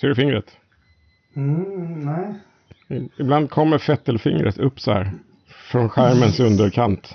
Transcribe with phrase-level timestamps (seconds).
[0.00, 0.56] Ser du fingret?
[1.36, 2.34] Mm, nej.
[3.18, 5.12] Ibland kommer fettelfingret upp så här.
[5.46, 7.14] Från skärmens underkant.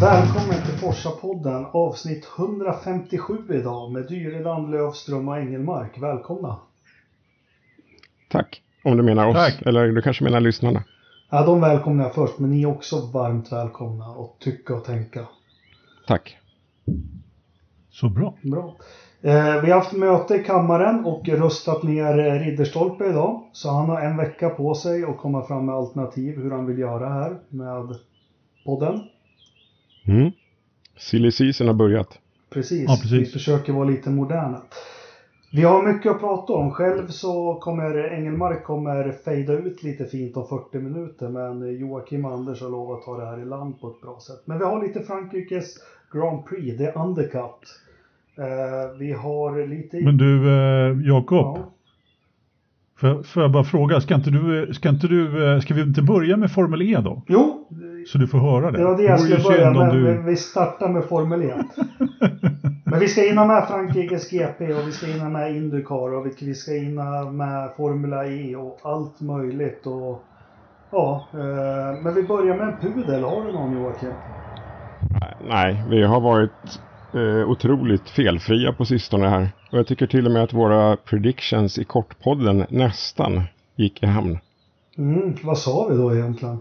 [0.00, 5.98] Välkommen till Forsa-podden avsnitt 157 idag med Dyredand, Lövström och Engelmark.
[5.98, 6.56] Välkomna!
[8.28, 8.62] Tack.
[8.86, 9.34] Om du menar oss.
[9.34, 9.62] Tack.
[9.62, 10.84] Eller du kanske menar lyssnarna.
[11.30, 15.26] Ja, de välkomnar jag först, men ni är också varmt välkomna att tycka och tänka.
[16.06, 16.36] Tack.
[17.90, 18.34] Så bra.
[18.42, 18.76] Bra.
[19.22, 23.42] Eh, vi har haft möte i kammaren och röstat ner eh, Ridderstolpe idag.
[23.52, 26.78] Så han har en vecka på sig att komma fram med alternativ hur han vill
[26.78, 27.96] göra här med
[28.64, 29.00] podden.
[30.06, 30.30] Mm.
[30.96, 32.18] Silly season har börjat.
[32.50, 32.84] Precis.
[32.88, 33.12] Ja, precis.
[33.12, 34.62] Vi försöker vara lite moderna.
[35.56, 36.70] Vi har mycket att prata om.
[36.70, 41.28] Själv så kommer Engelmark kommer fejda ut lite fint om 40 minuter.
[41.28, 44.18] Men Joakim och Anders har lovat att ta det här i land på ett bra
[44.26, 44.42] sätt.
[44.44, 45.74] Men vi har lite Frankrikes
[46.12, 47.80] Grand Prix, det är undercut.
[48.38, 50.00] Eh, vi har lite...
[50.00, 51.72] Men du, eh, Jakob, ja.
[52.96, 56.02] får, får jag bara fråga, ska inte du, ska inte du, eh, ska vi inte
[56.02, 57.22] börja med Formel E då?
[57.26, 57.68] Jo,
[58.06, 58.78] Så du får höra det.
[58.78, 59.94] det var det jag skulle börja med.
[59.94, 61.56] du- Vi startar med Formel 1.
[62.84, 66.46] Men vi ska hinna med Frankrikes GP och vi ska hinna med Indycar och vi-
[66.46, 69.86] vi ska hinna med Formula E och allt möjligt.
[69.86, 70.22] Och,
[70.92, 73.24] ja, eh, men vi börjar med en pudel.
[73.24, 74.12] Har du någon Joakim?
[75.40, 76.78] Nej, vi har varit
[77.14, 79.48] eh, otroligt felfria på sistone här.
[79.72, 83.42] Och jag tycker till och med att våra predictions i kortpodden nästan
[83.76, 84.38] gick i hamn.
[84.98, 86.58] Mm, vad sa vi då egentligen?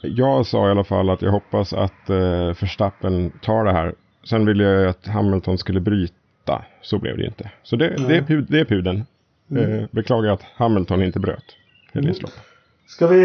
[0.00, 3.94] Jag sa i alla fall att jag hoppas att eh, Verstappen tar det här.
[4.24, 6.64] Sen ville jag ju att Hamilton skulle bryta.
[6.82, 7.50] Så blev det ju inte.
[7.62, 9.04] Så det, det, är, det är pudeln.
[9.56, 11.56] Eh, beklagar att Hamilton inte bröt
[11.92, 12.32] helgens lopp.
[12.86, 13.24] Ska vi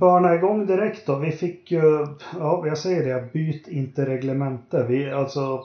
[0.00, 1.16] börna igång direkt då?
[1.16, 2.06] Vi fick ju,
[2.38, 4.86] ja jag säger det, byt inte reglemente.
[4.88, 5.62] Vi, alltså,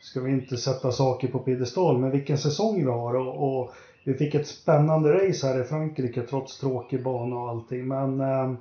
[0.00, 3.74] ska vi inte sätta saker på piedestal, men vilken säsong vi har och, och
[4.04, 7.88] vi fick ett spännande race här i Frankrike trots tråkig bana och allting.
[7.88, 8.52] Men eh,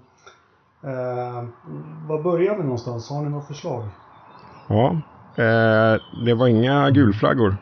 [0.84, 1.44] eh,
[2.08, 3.10] var börjar vi någonstans?
[3.10, 3.84] Har ni något förslag?
[4.68, 4.90] Ja,
[5.44, 7.58] eh, det var inga gulflaggor.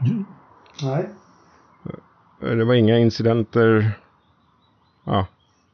[0.83, 1.09] Nej?
[2.41, 3.91] Eh, Det var inga incidenter.
[5.05, 5.25] Ja,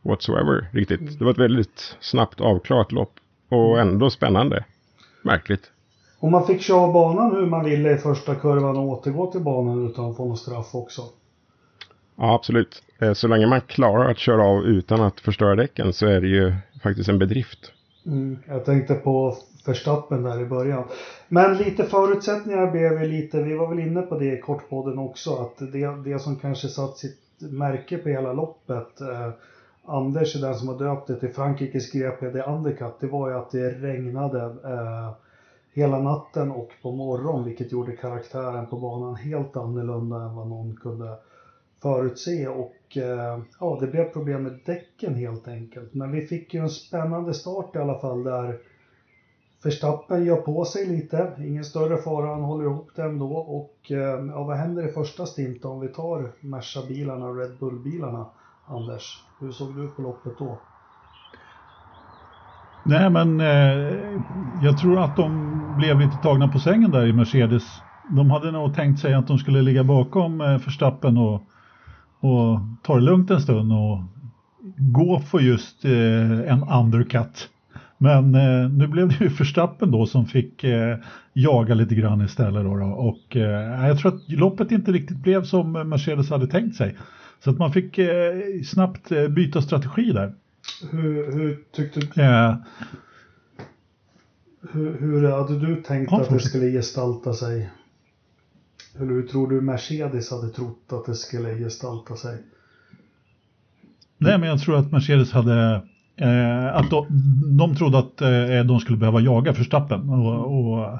[0.01, 1.19] whatsoever riktigt.
[1.19, 3.13] Det var ett väldigt snabbt avklarat lopp.
[3.49, 4.65] Och ändå spännande.
[5.23, 5.71] Märkligt.
[6.19, 9.85] Om man fick köra banan hur man ville i första kurvan och återgå till banan
[9.89, 11.01] utan att få någon straff också.
[12.15, 12.83] Ja, absolut.
[12.99, 16.27] Eh, så länge man klarar att köra av utan att förstöra däcken så är det
[16.27, 17.71] ju faktiskt en bedrift.
[18.05, 20.83] Mm, jag tänkte på Verstappen där i början.
[21.27, 25.35] Men lite förutsättningar blev vi lite, vi var väl inne på det i kortpodden också,
[25.35, 29.29] att det, det som kanske satt sitt märke på hela loppet, eh,
[29.85, 33.35] Anders är den som har döpt det till Frankrikes GP, det undercut, det var ju
[33.35, 35.11] att det regnade eh,
[35.73, 40.75] hela natten och på morgonen, vilket gjorde karaktären på banan helt annorlunda än vad någon
[40.75, 41.17] kunde
[41.81, 45.93] förutse och eh, ja, det blev problem med däcken helt enkelt.
[45.93, 48.57] Men vi fick ju en spännande start i alla fall där
[49.63, 54.25] Verstappen gör på sig lite, ingen större fara, han håller ihop det ändå och eh,
[54.25, 58.25] ja, vad händer i första stint om vi tar Merca-bilarna och Red Bull-bilarna?
[58.67, 60.57] Anders, hur såg du på loppet då?
[62.85, 64.21] Nej, men eh,
[64.63, 67.63] jag tror att de blev lite tagna på sängen där i Mercedes.
[68.09, 71.41] De hade nog tänkt sig att de skulle ligga bakom eh, Verstappen och,
[72.21, 73.99] och ta det lugnt en stund och
[74.77, 77.49] gå för just eh, en undercut.
[77.97, 80.97] Men eh, nu blev det ju Verstappen då som fick eh,
[81.33, 82.63] jaga lite grann istället.
[82.63, 82.85] Då, då.
[82.85, 86.97] Och eh, jag tror att loppet inte riktigt blev som Mercedes hade tänkt sig.
[87.43, 88.33] Så att man fick eh,
[88.65, 90.33] snabbt eh, byta strategi där.
[90.91, 92.07] Hur, hur tyckte du,
[94.71, 97.69] hur, hur hade du tänkt Ja, att det skulle gestalta sig?
[98.95, 102.37] Eller hur tror du Mercedes hade trott att det skulle gestalta sig?
[104.17, 105.81] Nej, men jag tror att Mercedes hade
[106.15, 107.05] eh, att de,
[107.57, 110.99] de trodde att eh, de skulle behöva jaga Verstappen och, och,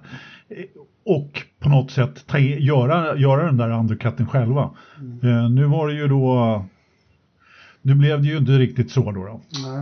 [1.05, 4.69] och på något sätt ta, göra, göra den där undercutten själva.
[5.23, 6.65] Eh, nu var det ju då
[7.81, 9.41] nu blev det ju inte riktigt så då, då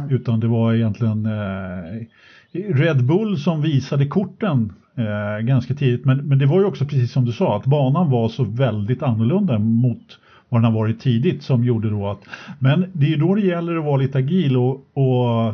[0.10, 2.06] utan det var egentligen eh,
[2.52, 6.06] Red Bull som visade korten eh, ganska tidigt.
[6.06, 9.04] Men, men det var ju också precis som du sa att banan var så väldigt
[9.04, 10.20] annorlunda mot
[10.50, 12.22] vad den har varit tidigt som gjorde då att
[12.60, 15.54] men det är ju då det gäller att vara lite agil och, och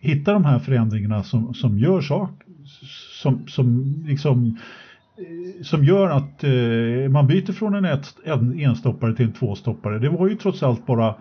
[0.00, 2.30] hitta de här förändringarna som, som gör sak
[3.22, 4.58] som, som liksom
[5.16, 9.98] eh, som gör att eh, man byter från en, ett, en enstoppare till en tvåstoppare.
[9.98, 11.14] Det var ju trots allt bara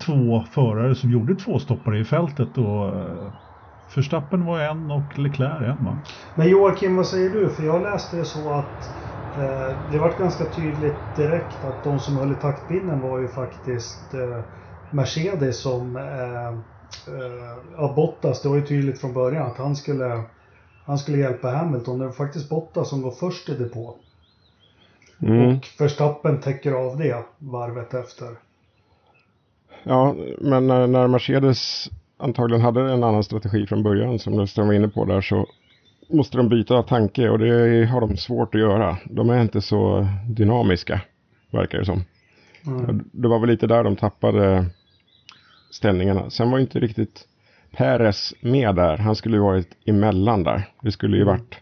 [0.00, 3.32] två förare som gjorde tvåstoppare i fältet och eh,
[3.88, 5.98] Förstappen var en och Leclerc en va?
[6.34, 7.50] Men Joakim, vad säger du?
[7.50, 8.90] För jag läste det så att
[9.34, 14.14] eh, det var ganska tydligt direkt att de som höll i taktpinnen var ju faktiskt
[14.14, 14.40] eh,
[14.90, 16.48] Mercedes som eh,
[17.14, 18.42] eh, Bottas.
[18.42, 20.22] Det var ju tydligt från början att han skulle
[20.86, 21.98] han skulle hjälpa Hamilton.
[21.98, 23.96] Det var faktiskt Bottas som går först i depå.
[25.22, 25.56] Mm.
[25.56, 28.28] Och Verstappen täcker av det varvet efter.
[29.82, 34.74] Ja, men när, när Mercedes antagligen hade en annan strategi från början som Löfström var
[34.74, 35.46] inne på där så
[36.10, 38.96] måste de byta tanke och det har de svårt att göra.
[39.04, 41.00] De är inte så dynamiska,
[41.50, 42.04] verkar det som.
[42.66, 43.10] Mm.
[43.12, 44.66] Det var väl lite där de tappade
[45.70, 46.30] ställningarna.
[46.30, 47.28] Sen var inte riktigt
[47.76, 48.96] Perez med där.
[48.96, 50.68] Han skulle ju varit emellan där.
[50.82, 51.34] Det skulle ju Mm.
[51.34, 51.56] varit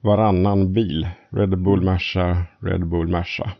[0.00, 1.08] varannan bil.
[1.30, 3.50] Red Bull Merca, Red Bull Merca.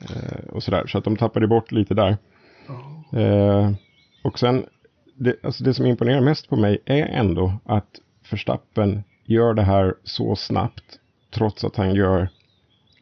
[0.00, 0.86] Eh, och sådär.
[0.86, 2.16] Så att de tappade bort lite där.
[3.12, 3.72] Eh,
[4.24, 4.64] och sen,
[5.14, 8.00] det, alltså det som imponerar mest på mig är ändå att
[8.30, 10.98] Verstappen gör det här så snabbt.
[11.34, 12.28] Trots att han gör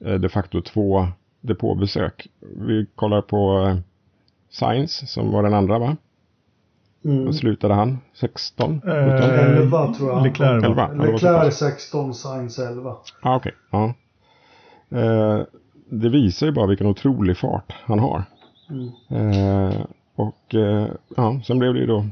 [0.00, 1.08] eh, de facto två
[1.40, 2.26] depåbesök.
[2.40, 3.76] Vi kollar på eh,
[4.50, 5.96] Sainz som var den andra va?
[7.04, 7.24] Mm.
[7.24, 7.98] Vad slutade han?
[8.14, 8.80] 16?
[8.80, 8.90] 17?
[8.90, 10.22] Eh, 11 tror jag.
[10.22, 10.66] Leclerc va?
[10.66, 10.82] 11.
[10.82, 11.58] Ja, det var så Leclerc pass.
[11.58, 12.96] 16, Sainz 11.
[13.22, 13.94] Ah, Okej, ja.
[14.90, 15.40] Eh,
[15.90, 18.24] det visar ju bara vilken otrolig fart han har.
[18.70, 18.88] Mm.
[19.08, 19.80] Eh,
[20.20, 20.86] och eh,
[21.16, 22.06] ja, sen blev det ju då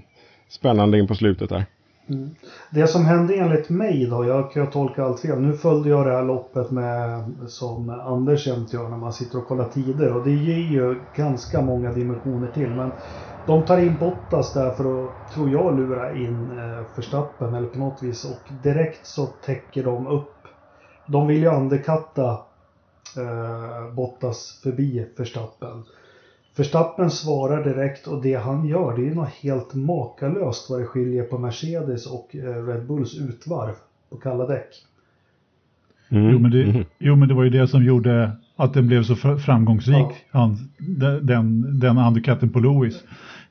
[0.48, 1.66] spännande in på slutet där.
[2.08, 2.30] Mm.
[2.70, 5.40] Det som hände enligt mig då, jag kan ju tolka allt fel.
[5.40, 9.46] Nu följde jag det här loppet med, som Anders jämt gör när man sitter och
[9.46, 12.68] kollar tider och det ger ju ganska många dimensioner till.
[12.68, 12.92] Men
[13.46, 17.78] de tar in Bottas där för att, tror jag, lura in eh, Verstappen eller på
[17.78, 20.34] något vis och direkt så täcker de upp.
[21.06, 22.30] De vill ju underkatta
[23.16, 25.84] eh, Bottas förbi Verstappen.
[26.58, 31.22] Verstappen svarar direkt och det han gör det är något helt makalöst vad det skiljer
[31.22, 33.72] på Mercedes och eh, Red Bulls utvarv
[34.10, 34.68] på kalla däck.
[36.10, 36.30] Mm.
[36.32, 36.84] Jo men, det, Mhm.
[36.98, 40.14] jo men det var ju det som gjorde att den blev så fr- framgångsrik, Ja.
[40.30, 41.26] han, den,
[41.80, 43.02] den, undercutten på Lewis.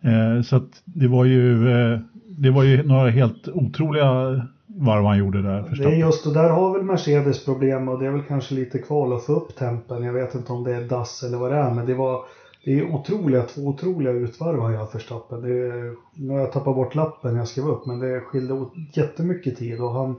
[0.01, 1.99] Eh, så att det var ju, eh,
[2.37, 5.75] det var ju några helt otroliga varv han gjorde där.
[5.77, 8.77] Det är just och där har väl Mercedes problem och det är väl kanske lite
[8.79, 10.03] kval att få upp tempen.
[10.03, 12.19] Jag vet inte om det är dass eller vad det är men det var
[12.67, 15.39] det är otroliga, två otroliga utvarv han gör Verstappen.
[15.39, 15.95] Stappen.
[16.13, 19.91] nu har jag tappat bort lappen jag skrev upp men det skilde jättemycket tid och
[19.91, 20.15] han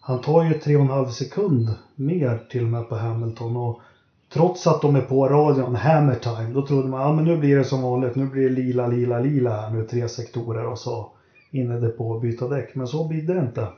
[0.00, 3.80] han tar ju tre och en halv sekund mer till och med på Hamilton och
[4.32, 7.56] trots att de är på radion, hammer time, då trodde man att men nu blir
[7.56, 11.12] det som vanligt, nu blir det lila, lila, lila här nu, tre sektorer och så
[11.50, 12.74] inne i på att byta däck.
[12.74, 13.68] Men så blir det inte.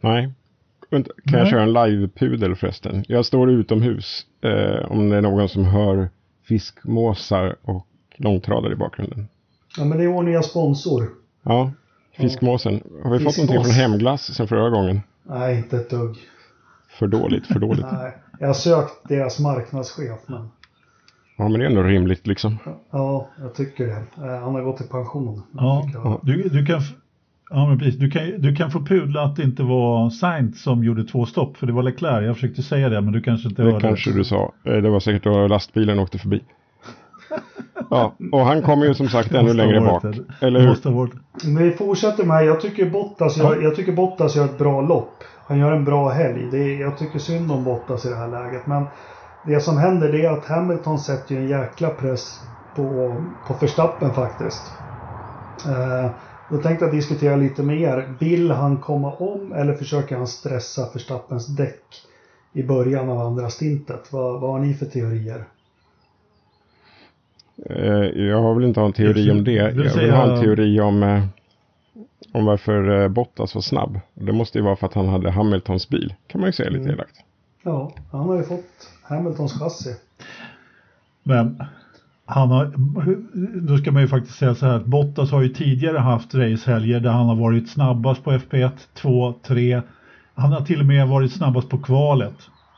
[0.00, 0.32] Nej.
[0.90, 1.50] Vänta, Kan jag Nej.
[1.50, 3.04] köra en live-pudel förresten?
[3.08, 4.26] Jag står utomhus.
[4.42, 6.08] Eh, om det är någon som hör
[6.48, 9.28] fiskmåsar och långtradare i bakgrunden.
[9.76, 11.08] Ja men det är vår nya sponsor.
[11.42, 11.72] Ja,
[12.16, 12.82] fiskmåsen.
[13.04, 13.48] Har vi fått Fiskmås.
[13.48, 15.00] någonting från Hemglass sen förra gången?
[15.22, 16.16] Nej, inte ett dugg.
[16.98, 17.86] För dåligt, för dåligt.
[17.92, 20.48] Nej, jag har sökt deras marknadschef men
[21.36, 22.56] Ja, men det är ändå rimligt liksom.
[22.90, 23.92] ja, jag tycker det.
[24.26, 25.42] Eh, Han har gått i pension.
[25.52, 26.80] Ja, jag- du, du, kan,
[27.50, 30.84] ja men precis, du, kan, du kan få pudla att det inte var Sainz som
[30.84, 32.24] gjorde två stopp, för det var Leclerc.
[32.26, 33.88] Jag försökte säga det, men du kanske inte Det hörde.
[33.88, 34.52] kanske du sa.
[34.64, 36.40] Eh, Det var säkert då lastbilen åkte förbi.
[37.90, 40.02] Ja, och han kommer ju som sagt Det ännu längre bak.
[40.02, 40.46] det.
[40.46, 41.10] Eller Det hur?
[41.54, 45.24] Men vi fortsätter med, jag tycker Bottas gör, jag tycker Bottas gör ett bra lopp.
[45.46, 46.48] Han gör en bra helg.
[46.50, 48.66] Det är, jag tycker synd om Bottas i det här läget.
[48.66, 48.86] Men
[49.46, 52.40] det som händer det är att Hamilton sätter ju en jäkla press
[52.76, 52.82] på,
[53.46, 54.62] på Verstappen faktiskt.
[55.66, 56.10] Eh,
[56.50, 58.14] då tänkte jag diskutera lite med er.
[58.20, 61.82] Vill han komma om eller försöker han stressa Verstappens däck
[62.52, 64.12] i början av andra stintet?
[64.12, 65.44] Vad, vad har ni för teorier?
[67.66, 69.52] Eh, Jag har väl inte en teori om det.
[69.52, 71.24] Jag vill ha en teori om, eh,
[72.32, 74.00] om varför eh, Bottas var snabb.
[74.14, 76.14] Det måste ju vara för att han hade Hamiltons bil.
[76.26, 76.94] Kan man ju säga lite Mm.
[76.94, 77.16] elakt.
[77.62, 79.94] Ja, han har ju fått Hamiltons chassi.
[81.22, 81.62] Men
[82.30, 82.72] han har,
[83.68, 87.00] då ska man ju faktiskt säga så här att Bottas har ju tidigare haft racehelger
[87.00, 89.82] där han har varit snabbast på FP1, 2, 3.
[90.34, 92.34] Han har till och med varit snabbast på kvalet.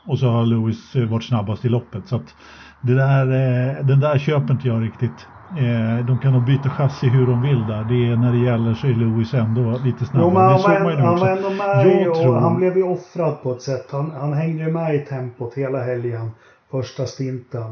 [0.07, 2.07] Och så har Lewis eh, varit snabbast i loppet.
[2.07, 2.35] Så att
[2.81, 5.27] det där, eh, den där köper inte jag riktigt.
[5.57, 7.83] Eh, De kan nog byta chassi hur de vill där.
[7.83, 10.29] Det är, när det gäller så är Lewis ändå lite snabbare.
[10.29, 13.43] Jo, men han, var, ändå- han var ändå med och tror- han blev ju offrad
[13.43, 13.87] på ett sätt.
[13.91, 16.31] Han, han hängde ju med i tempot hela helgen.
[16.71, 17.71] Första stinten.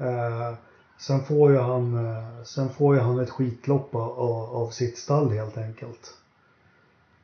[0.00, 0.56] Eh,
[1.06, 4.18] sen får ju han, eh, sen får ju han ett skitlopp av,
[4.56, 6.14] av, sitt stall helt enkelt.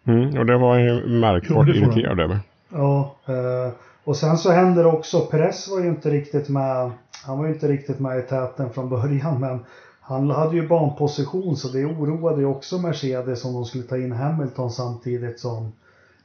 [0.04, 2.40] Mm, och det var ju märkbart irriterad över.
[2.68, 3.72] Ja, eh,
[4.04, 6.92] och sen så händer det också, Perez var ju inte riktigt med
[7.24, 9.64] han var ju inte riktigt med i täten från början men
[10.00, 14.12] han hade ju banposition så det oroade ju också Mercedes om de skulle ta in
[14.12, 15.72] Hamilton samtidigt som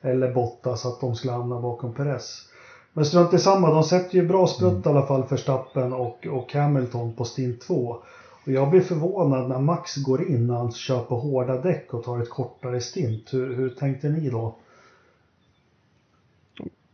[0.02, 2.50] eller Bottas att de skulle hamna bakom Perez.
[2.94, 4.96] Men strunt i samma, de sätter ju bra sprutt mm.
[4.96, 7.98] i alla fall för Stappen och, och Hamilton på stint 2.
[8.46, 12.04] Och jag blir förvånad när Max går in när han kör på hårda däck och
[12.04, 13.34] tar ett kortare stint.
[13.34, 14.56] Hur, hur tänkte ni då?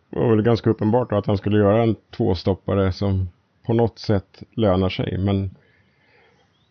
[0.09, 3.29] Det var väl ganska uppenbart att han skulle göra en tvåstoppare som
[3.65, 5.17] på något sätt lönar sig.
[5.17, 5.55] Men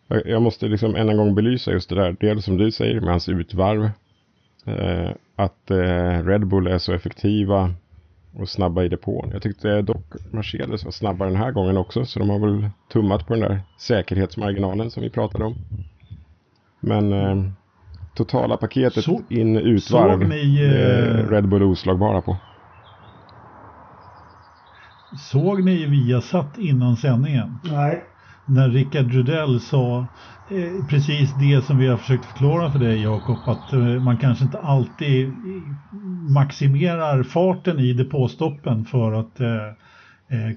[0.07, 2.17] jag måste liksom än en gång belysa just det där.
[2.19, 3.89] Dels som du säger med hans utvarv.
[4.65, 7.73] Eh, att eh, Red Bull är så effektiva
[8.33, 9.29] och snabba i depån.
[9.33, 12.05] Jag tyckte dock Mercedes var snabbare den här gången också.
[12.05, 15.55] Så de har väl tummat på den där säkerhetsmarginalen som vi pratade om.
[16.79, 17.51] Men eh,
[18.15, 20.19] totala paketet så, in utvarv.
[20.19, 22.37] Ni, eh, Red Bull oslagbara på.
[25.17, 27.59] Såg ni Viasat innan sändningen?
[27.63, 28.03] Nej.
[28.45, 30.05] När Rickard Rudell sa
[30.49, 34.43] eh, precis det som vi har försökt förklara för dig Jakob, att eh, man kanske
[34.43, 35.33] inte alltid
[36.29, 39.67] maximerar farten i depåstoppen för att eh,
[40.27, 40.55] eh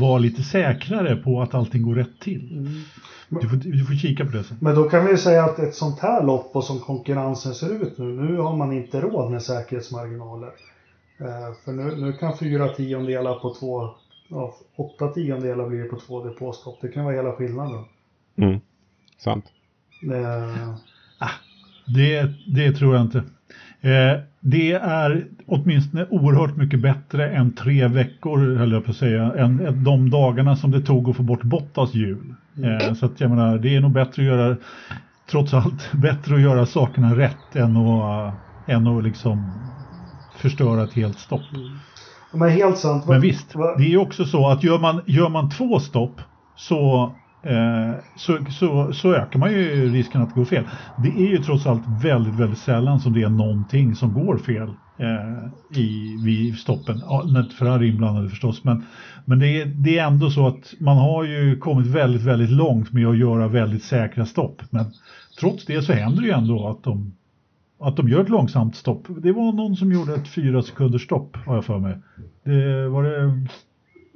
[0.00, 2.58] vara lite säkrare på att allting går rätt till.
[2.58, 2.82] Mm.
[3.28, 4.56] Du, får, du får kika på det sen.
[4.60, 7.98] Men då kan vi säga att ett sånt här lopp och som konkurrensen ser ut
[7.98, 10.50] nu, nu har man inte råd med säkerhetsmarginaler.
[11.18, 13.90] Eh, för nu, nu kan fyra tiondelar på två,
[14.28, 16.78] ja, åtta tiondelar blir det på två depåstopp.
[16.80, 17.84] Det kan vara hela skillnaden.
[18.36, 18.60] Mm,
[19.18, 19.44] sant.
[20.12, 20.68] Eh.
[21.18, 21.30] Ah,
[21.86, 23.18] det, det tror jag inte.
[23.80, 29.32] Eh, det är åtminstone oerhört mycket bättre än tre veckor, höll jag på att säga,
[29.36, 32.34] än de dagarna som det tog att få bort Bottas hjul.
[32.56, 32.70] Mm.
[32.70, 34.56] Eh, så att jag menar, det är nog bättre att göra,
[35.30, 38.34] trots allt, bättre att göra sakerna rätt än att,
[38.66, 39.50] än att liksom
[40.36, 41.54] förstöra ett helt stopp.
[41.54, 41.78] Mm.
[42.32, 43.06] Men helt sant.
[43.08, 46.20] Men visst, det är också så att gör man, gör man två stopp
[46.56, 47.12] så,
[47.44, 50.64] Eh, så, så, så ökar man ju risken att det går fel.
[51.02, 54.68] Det är ju trots allt väldigt, väldigt sällan som det är någonting som går fel
[54.98, 57.02] eh, i, vid stoppen.
[57.06, 58.84] Ja, när Ferrari inblandade förstås, men,
[59.24, 62.92] men det, är, det är ändå så att man har ju kommit väldigt, väldigt långt
[62.92, 64.62] med att göra väldigt säkra stopp.
[64.70, 64.84] Men
[65.40, 67.12] trots det så händer det ju ändå att de
[67.80, 69.06] att de gör ett långsamt stopp.
[69.08, 71.98] Det var någon som gjorde ett fyra sekunders stopp har jag för mig.
[72.44, 73.46] Det var det...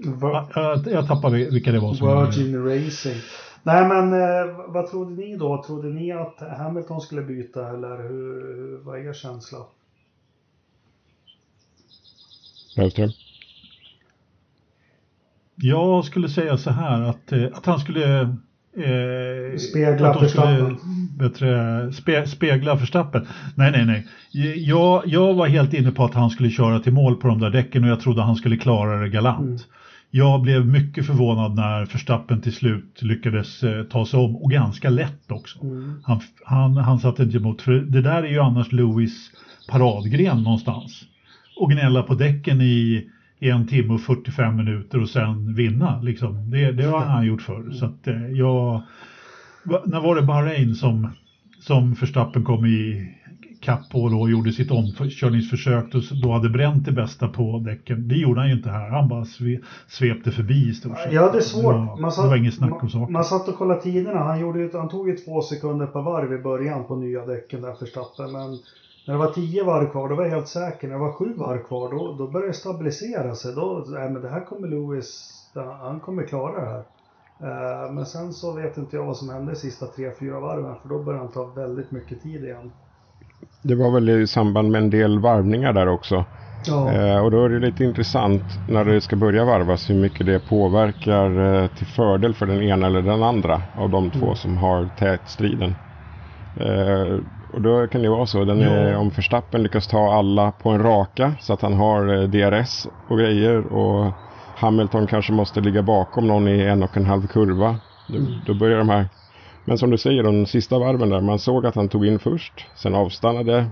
[0.05, 3.17] Va jag, jag tappade vilka det var som Virgin Racing.
[3.63, 5.65] Nej men eh, vad trodde ni då?
[5.67, 9.59] Trodde ni att Hamilton skulle byta eller hur, hur vad är er känsla?
[12.77, 13.11] Hellström?
[15.55, 18.37] Jag skulle säga så här att, eh, att han skulle
[18.77, 20.79] Eh, spegla Verstappen.
[21.19, 23.27] Bättre, spe, spegla Verstappen.
[23.55, 24.07] Nej, nej, nej.
[24.57, 27.51] Jag, jag var helt inne på att han skulle köra till mål på de där
[27.51, 29.41] däcken och jag trodde han skulle klara det galant.
[29.41, 29.59] Mm.
[30.11, 34.91] Jag blev mycket förvånad när Verstappen till slut lyckades eh, ta sig om och ganska
[34.91, 35.63] lätt också.
[35.63, 36.01] Mm.
[36.05, 39.31] Han, han, han satte inte emot, för det där är ju annars Lewis
[39.71, 41.05] paradgren någonstans.
[41.57, 43.09] Och gnälla på däcken i
[43.41, 46.01] en timme och 45 minuter och sen vinna.
[46.03, 46.51] Liksom.
[46.51, 47.71] Det, det har han gjort förr.
[47.71, 48.83] Så att, eh, jag,
[49.87, 51.11] när var det Bahrain som,
[51.61, 53.11] som Verstappen kom i
[53.61, 58.09] kapp på och gjorde sitt omkörningsförsök och då hade bränt det bästa på däcken.
[58.09, 58.91] Det gjorde han ju inte här.
[58.91, 59.25] Han bara
[59.87, 61.13] svepte förbi i stort sett.
[61.13, 61.63] Ja, det är svårt.
[61.63, 63.13] Det var, man satt, det var inget snack om saken.
[63.13, 64.19] Man satt och kollade tiderna.
[64.19, 67.77] Han, gjorde, han tog ju två sekunder per varv i början på nya däcken där
[67.81, 68.33] Verstappen.
[68.33, 68.51] Men
[69.07, 70.89] när det var tio varv kvar, då var jag helt säker.
[70.89, 73.55] När det var sju varv kvar, då, då började det stabilisera sig.
[73.55, 75.33] Då, nej men det här kommer Lewis,
[75.81, 76.85] han kommer klara det här.
[77.43, 80.75] Uh, men sen så vet inte jag vad som hände de sista tre, fyra varven,
[80.83, 82.73] för då började han ta väldigt mycket tid igen.
[83.63, 86.25] Det var väl i samband med en del varvningar där också.
[86.67, 86.93] Ja.
[86.93, 90.49] Uh, och då är det lite intressant när det ska börja varvas hur mycket det
[90.49, 94.37] påverkar uh, till fördel för den ena eller den andra av de två mm.
[94.37, 95.75] som har tät striden.
[97.53, 98.45] Och då kan det vara så.
[98.45, 102.29] Den är, om Verstappen lyckas ta alla på en raka så att han har eh,
[102.29, 104.13] DRS och grejer och
[104.57, 107.77] Hamilton kanske måste ligga bakom någon i en och en halv kurva.
[108.09, 108.33] Då, mm.
[108.47, 109.09] då börjar de här.
[109.69, 112.67] Men som du säger, de sista varven där, man såg att han tog in först.
[112.75, 113.67] Sen avstannade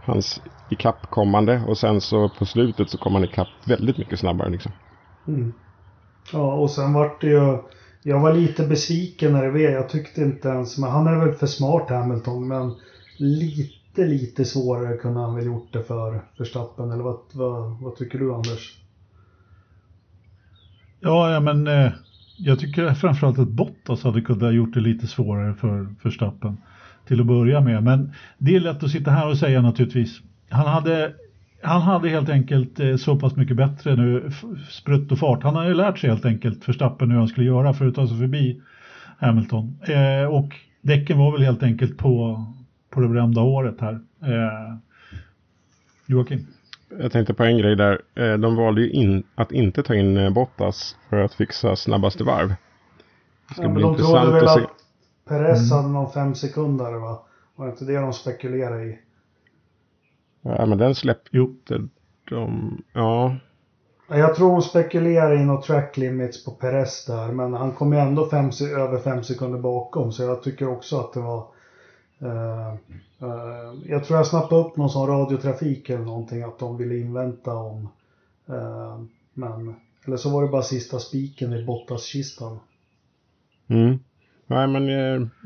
[0.00, 4.72] hans ikappkommande och sen så på slutet så kom han ikapp väldigt mycket snabbare liksom.
[5.28, 5.52] Mm.
[6.32, 7.58] Ja, och sen vart det ju
[8.02, 9.58] jag var lite besviken när det var.
[9.58, 12.74] Jag tyckte inte ens, men han är väl för smart Hamilton, men
[13.16, 16.90] lite, lite svårare kunde han väl gjort det för Verstappen.
[16.90, 18.78] Eller vad, vad, vad tycker du Anders?
[21.00, 21.92] Ja, ja men eh,
[22.36, 26.56] jag tycker framförallt att Bottas hade kunnat gjort det lite svårare för Verstappen
[27.06, 27.84] till att börja med.
[27.84, 30.20] Men det är lätt att sitta här och säga naturligtvis.
[30.50, 31.12] Han hade
[31.62, 34.30] han hade helt enkelt eh, så pass mycket bättre nu,
[34.70, 35.42] sprutt och fart.
[35.42, 38.08] Han har ju lärt sig helt enkelt Verstappen hur han skulle göra för att ta
[38.08, 38.60] sig förbi
[39.18, 39.78] Hamilton.
[39.82, 42.44] Eh, och däcken var väl helt enkelt på,
[42.90, 43.92] på det berömda året här.
[44.22, 44.76] Eh,
[46.06, 46.46] Joakim?
[46.98, 48.02] Jag tänkte på en grej där.
[48.14, 52.24] Eh, de valde ju in, att inte ta in eh, Bottas för att fixa snabbaste
[52.24, 52.48] varv.
[53.48, 54.66] Det ska ja, bli de intressant väl att se.
[55.28, 55.82] Perez mm.
[55.82, 57.22] hade någon fem sekunder va?
[57.56, 58.98] Var det inte det de spekulerade i?
[60.42, 61.46] Ja, men den släppte
[62.30, 62.82] de.
[62.92, 63.36] Ja.
[64.08, 67.32] Jag tror hon spekulerar i något track limits på Perez där.
[67.32, 70.12] Men han kom ju ändå fem, över fem sekunder bakom.
[70.12, 71.46] Så jag tycker också att det var
[73.86, 77.88] jag tror jag snappade upp någon sån radiotrafik eller någonting att de ville invänta om.
[78.50, 79.02] Uh,
[79.34, 79.74] men,
[80.06, 82.58] eller så var det bara sista spiken i Bottas-kistan.
[83.68, 83.98] Mm.
[84.46, 84.86] Nej men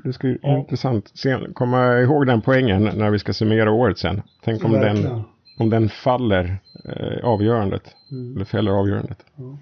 [0.05, 0.59] det ska bli ja.
[0.59, 1.11] intressant.
[1.15, 4.23] Se, komma ihåg den poängen när vi ska summera året sen.
[4.45, 5.23] Tänk om, den,
[5.59, 7.95] om den faller eh, avgörandet.
[8.11, 8.37] Mm.
[8.37, 9.25] Eller fäller avgörandet.
[9.37, 9.59] Ja.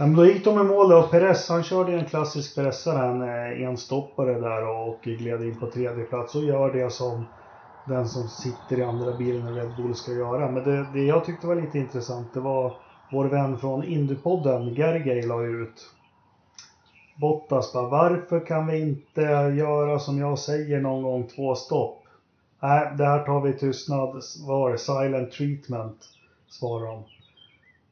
[0.00, 3.68] Men då gick de i mål och Perez han körde en klassisk pressare, en eh,
[3.68, 7.24] enstoppare där och gled in på tredje plats och gör det som
[7.84, 10.50] den som sitter i andra bilen i Red Bull ska göra.
[10.50, 12.72] Men det, det jag tyckte var lite intressant det var
[13.12, 15.90] vår vän från Indupodden Gergej, la ut
[17.20, 19.20] Bottas bara, varför kan vi inte
[19.58, 22.04] göra som jag säger någon gång, två stopp?
[22.62, 25.98] Nej, det här tar vi tystnad, var silent treatment,
[26.48, 27.04] svarar de.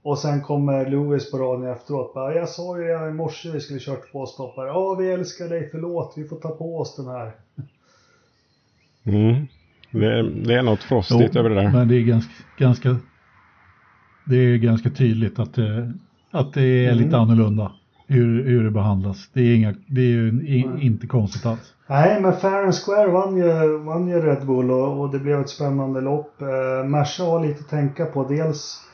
[0.08, 2.14] Och sen kommer Lewis på radion efteråt.
[2.14, 4.66] Bara, jag sa ju i morse vi skulle kört två stoppar.
[4.66, 7.32] Ja, vi älskar dig, förlåt, vi får ta på oss den här.
[9.04, 9.46] Mm.
[9.90, 11.70] Det, det är något frostigt jo, över det där.
[11.72, 12.96] Men det är ganska, ganska,
[14.24, 15.92] det är ganska tydligt att det,
[16.30, 17.04] att det är mm.
[17.04, 17.72] lite annorlunda
[18.06, 19.28] hur, hur det behandlas.
[19.32, 21.74] Det är, inga, det är ju in, inte konstigt alls.
[21.86, 25.40] Nej, men Fair and Square vann ju, vann ju Red Bull och, och det blev
[25.40, 26.42] ett spännande lopp.
[26.42, 28.24] Eh, Merca har lite att tänka på.
[28.24, 28.87] Dels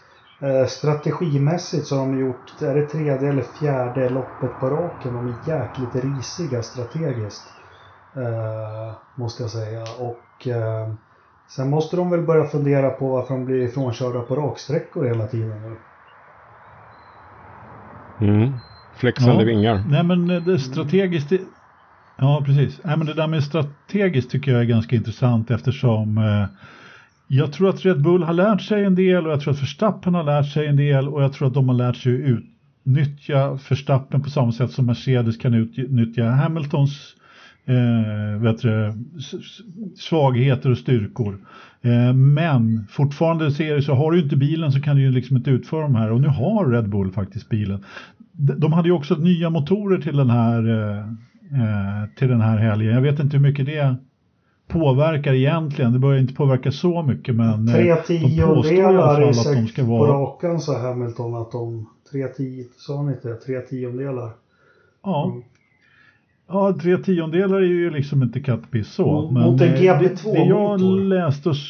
[0.68, 5.14] strategimässigt så har de gjort, är det tredje eller fjärde loppet på raken.
[5.14, 7.54] De är jäkligt risiga strategiskt.
[8.16, 9.82] Eh, måste jag säga.
[9.82, 10.94] Och eh,
[11.48, 15.62] sen måste de väl börja fundera på varför de blir ifrånkörda på raksträckor hela tiden
[15.62, 15.76] nu.
[18.28, 18.52] Mm.
[18.96, 19.46] Flexande ja.
[19.46, 19.84] vingar.
[19.88, 21.32] Nej men det strategiskt.
[22.16, 22.80] Ja precis.
[22.84, 26.46] Nej men det där med strategiskt tycker jag är ganska intressant eftersom eh,
[27.36, 30.14] jag tror att Red Bull har lärt sig en del och jag tror att Verstappen
[30.14, 33.58] har lärt sig en del och jag tror att de har lärt sig att utnyttja
[33.68, 37.14] Verstappen på samma sätt som Mercedes kan utnyttja Hamiltons
[37.64, 38.92] eh, vet du,
[39.96, 41.38] svagheter och styrkor.
[41.82, 45.50] Eh, men fortfarande ser så har du inte bilen så kan du ju liksom inte
[45.50, 47.84] utföra de här och nu har Red Bull faktiskt bilen.
[48.32, 52.94] De hade ju också nya motorer till den här, eh, eh till den här helgen.
[52.94, 53.96] Jag vet inte hur mycket det
[54.80, 55.92] påverkar egentligen.
[55.92, 60.12] Det börjar inte påverka så mycket men tre eh, de i att de ska vara...
[60.12, 61.86] På rakan sa Hamilton att de...
[62.10, 64.30] Tre tio, sa han inte Tre tiondelar?
[65.02, 65.30] Ja.
[65.30, 65.42] Mm.
[66.48, 69.06] Ja, tre tiondelar är ju liksom inte kattpiss så.
[69.06, 71.52] Mot, men mot en GB2 Det jag läste.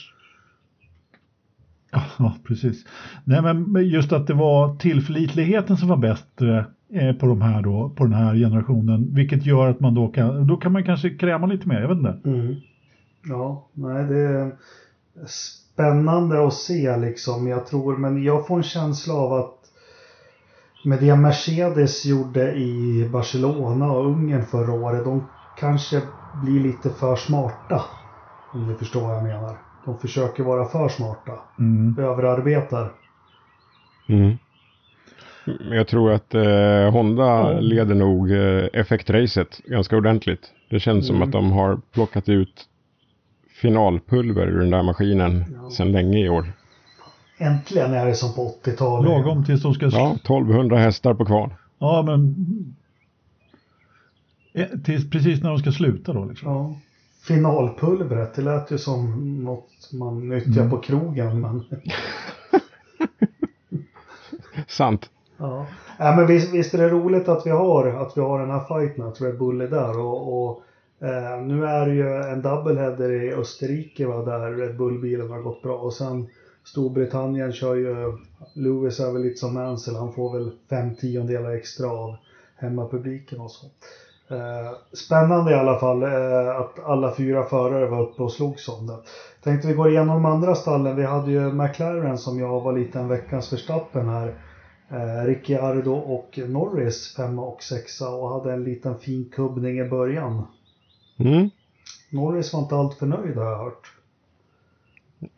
[2.18, 2.84] Ja, precis.
[3.24, 7.88] Nej, men just att det var tillförlitligheten som var bättre eh, på de här då,
[7.96, 11.46] på den här generationen, vilket gör att man då kan, då kan man kanske kräma
[11.46, 12.18] lite mer, jag vet inte.
[12.24, 12.54] Mm.
[13.28, 14.52] Ja, nej det är
[15.26, 17.46] spännande att se liksom.
[17.46, 19.58] Jag tror, men jag får en känsla av att
[20.84, 25.26] med det Mercedes gjorde i Barcelona och Ungern förra året, de
[25.58, 26.02] kanske
[26.42, 27.82] blir lite för smarta.
[28.52, 29.56] Om ni förstår vad jag menar.
[29.84, 31.32] De försöker vara för smarta.
[31.58, 31.98] Mm.
[31.98, 32.92] Överarbetar.
[34.08, 34.36] Mm.
[35.70, 37.64] Jag tror att eh, Honda mm.
[37.64, 40.52] leder nog eh, effektracet ganska ordentligt.
[40.70, 41.20] Det känns mm.
[41.20, 42.68] som att de har plockat ut
[43.64, 45.70] finalpulver ur den där maskinen ja.
[45.70, 46.52] sedan länge i år.
[47.38, 49.10] Äntligen är det som på 80-talet.
[49.10, 49.86] Lagom tills de ska...
[49.86, 51.54] Ja, 1200 hästar på kval.
[51.78, 52.34] Ja, men...
[54.52, 56.48] Eh, tills, precis när de ska sluta då liksom.
[56.48, 56.76] Ja.
[57.22, 60.70] Finalpulvret, det lät ju som något man nyttjar mm.
[60.70, 61.64] på krogen men...
[64.68, 65.10] Sant.
[65.36, 65.66] Ja.
[65.98, 68.64] ja, men visst, visst, är det roligt att vi har, att vi har den här
[68.80, 70.62] fighten, att Red Bull är där och, och
[71.00, 75.62] Eh, nu är det ju en doubleheader i Österrike va, där Red Bull-bilen har gått
[75.62, 76.28] bra och sen
[76.64, 78.18] Storbritannien kör ju
[78.54, 82.16] Lewis är väl lite som Mansell, han får väl fem tiondelar extra av
[82.56, 83.66] hemmapubliken och så.
[84.28, 88.86] Eh, spännande i alla fall eh, att alla fyra förare var uppe och slogs om
[88.86, 88.98] det.
[89.42, 90.96] Tänkte vi går igenom de andra stallen.
[90.96, 94.34] Vi hade ju McLaren som jag var lite en veckans förstappen här.
[94.88, 100.42] Eh, Ricciardo och Norris femma och sexa och hade en liten fin kubbning i början.
[101.18, 101.50] Mm.
[102.10, 103.92] Norris var inte alltför nöjd har jag hört.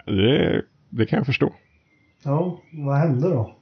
[0.06, 1.52] Det, det kan jag förstå.
[2.22, 3.56] Ja, vad hände då?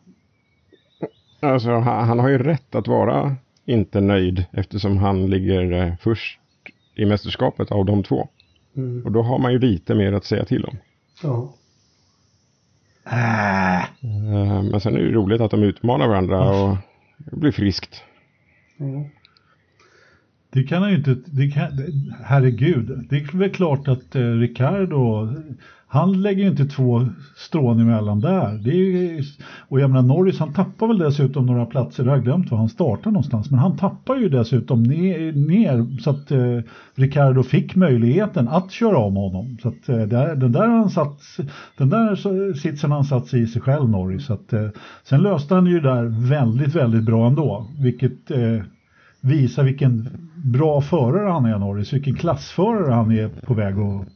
[1.40, 6.40] Alltså, han, han har ju rätt att vara inte nöjd eftersom han ligger eh, först
[6.94, 8.29] i mästerskapet av de två.
[8.77, 9.05] Mm.
[9.05, 10.77] Och då har man ju lite mer att säga till om.
[11.22, 11.55] Ja.
[13.07, 13.83] Äh.
[13.83, 16.77] Eh, Men sen är det roligt att de utmanar varandra och
[17.18, 18.03] det blir friskt.
[18.77, 19.05] Ja.
[20.55, 21.71] Det kan han ju inte, det kan,
[22.25, 25.29] herregud, det är väl klart att eh, Ricardo,
[25.87, 28.59] han lägger ju inte två strån emellan där.
[28.64, 29.25] Det är,
[29.69, 32.69] och jag menar Norris han tappar väl dessutom några platser, jag har glömt var han
[32.69, 36.59] startar någonstans, men han tappar ju dessutom ner, ner så att eh,
[36.95, 39.59] Ricardo fick möjligheten att köra om honom.
[39.62, 41.21] Så att eh, där, den där, han satt,
[41.79, 44.25] den där så- sitsen har han satt sig i sig själv Norris.
[44.27, 44.69] Så att, eh,
[45.05, 48.62] sen löste han ju det där väldigt, väldigt bra ändå, vilket eh,
[49.21, 50.09] visar vilken
[50.44, 54.07] bra förare han är Norris, vilken klassförare han är på väg att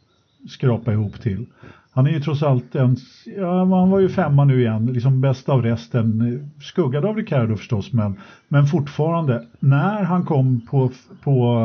[0.51, 1.47] skrapa ihop till.
[1.93, 2.97] Han är ju trots allt en,
[3.37, 7.93] ja han var ju femma nu igen, liksom bäst av resten, skuggad av Ricardo förstås,
[7.93, 10.91] men, men fortfarande, när han kom på,
[11.25, 11.57] på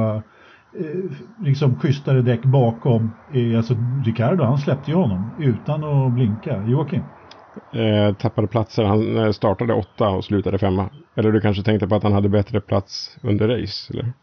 [0.79, 1.11] eh,
[1.45, 6.65] liksom schysstare däck bakom, eh, alltså Ricardo, han släppte ju honom utan att blinka.
[6.67, 7.01] Joakim?
[7.73, 8.83] Eh, tappade platser.
[8.83, 10.89] Han eh, startade åtta och slutade femma.
[11.15, 13.93] Eller du kanske tänkte på att han hade bättre plats under race?
[13.93, 14.13] Eller?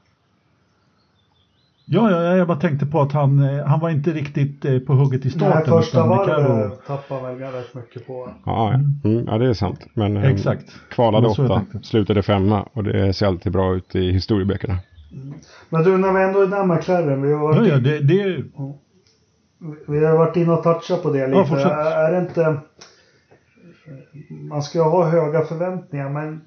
[1.93, 4.93] Ja, ja, jag bara tänkte på att han, eh, han var inte riktigt eh, på
[4.93, 5.65] hugget i Nej, starten.
[5.73, 8.31] första utan Ricardo- varvet tappade väl rätt mycket på.
[8.47, 9.09] Ja, ja.
[9.11, 9.87] Mm, ja, det är sant.
[9.95, 10.67] Men eh, Exakt.
[10.91, 14.77] kvalade åtta, slutade femma och det ser alltid bra ut i historieböckerna.
[15.71, 17.99] Men du, när vi ändå är där med McLaren, vi har varit, Ja, ja, det,
[18.01, 18.45] det,
[19.89, 21.39] vi har varit inne och touchat på det lite.
[21.51, 22.57] Ja, är, det inte...
[24.51, 26.41] Man ska ha höga förväntningar, men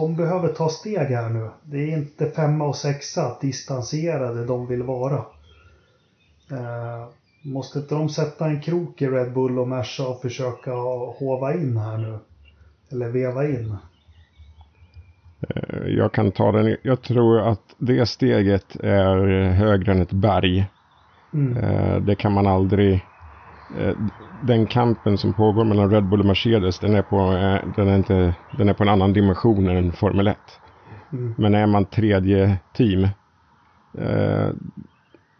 [0.00, 1.50] de behöver ta steg här nu.
[1.64, 5.16] Det är inte femma och sexa distanserade de vill vara.
[6.50, 7.08] Eh,
[7.44, 10.70] måste inte de sätta en krok i Red Bull och Merca och försöka
[11.18, 12.18] hova in här nu?
[12.92, 13.76] Eller veva in?
[15.48, 16.76] Eh, Jag kan ta den.
[16.82, 20.66] Jag tror att det steget är högre än ett berg.
[21.34, 21.56] Mm.
[21.56, 23.04] Eh, Det kan man aldrig...
[23.78, 23.96] eh,
[24.42, 27.96] Den kampen som pågår mellan Red Bull och Mercedes, den är på, eh, den är
[27.96, 30.36] inte, den är på en annan dimension än Formel 1.
[31.12, 31.34] Mm.
[31.38, 33.08] Men är man tredje team
[33.98, 34.48] eh,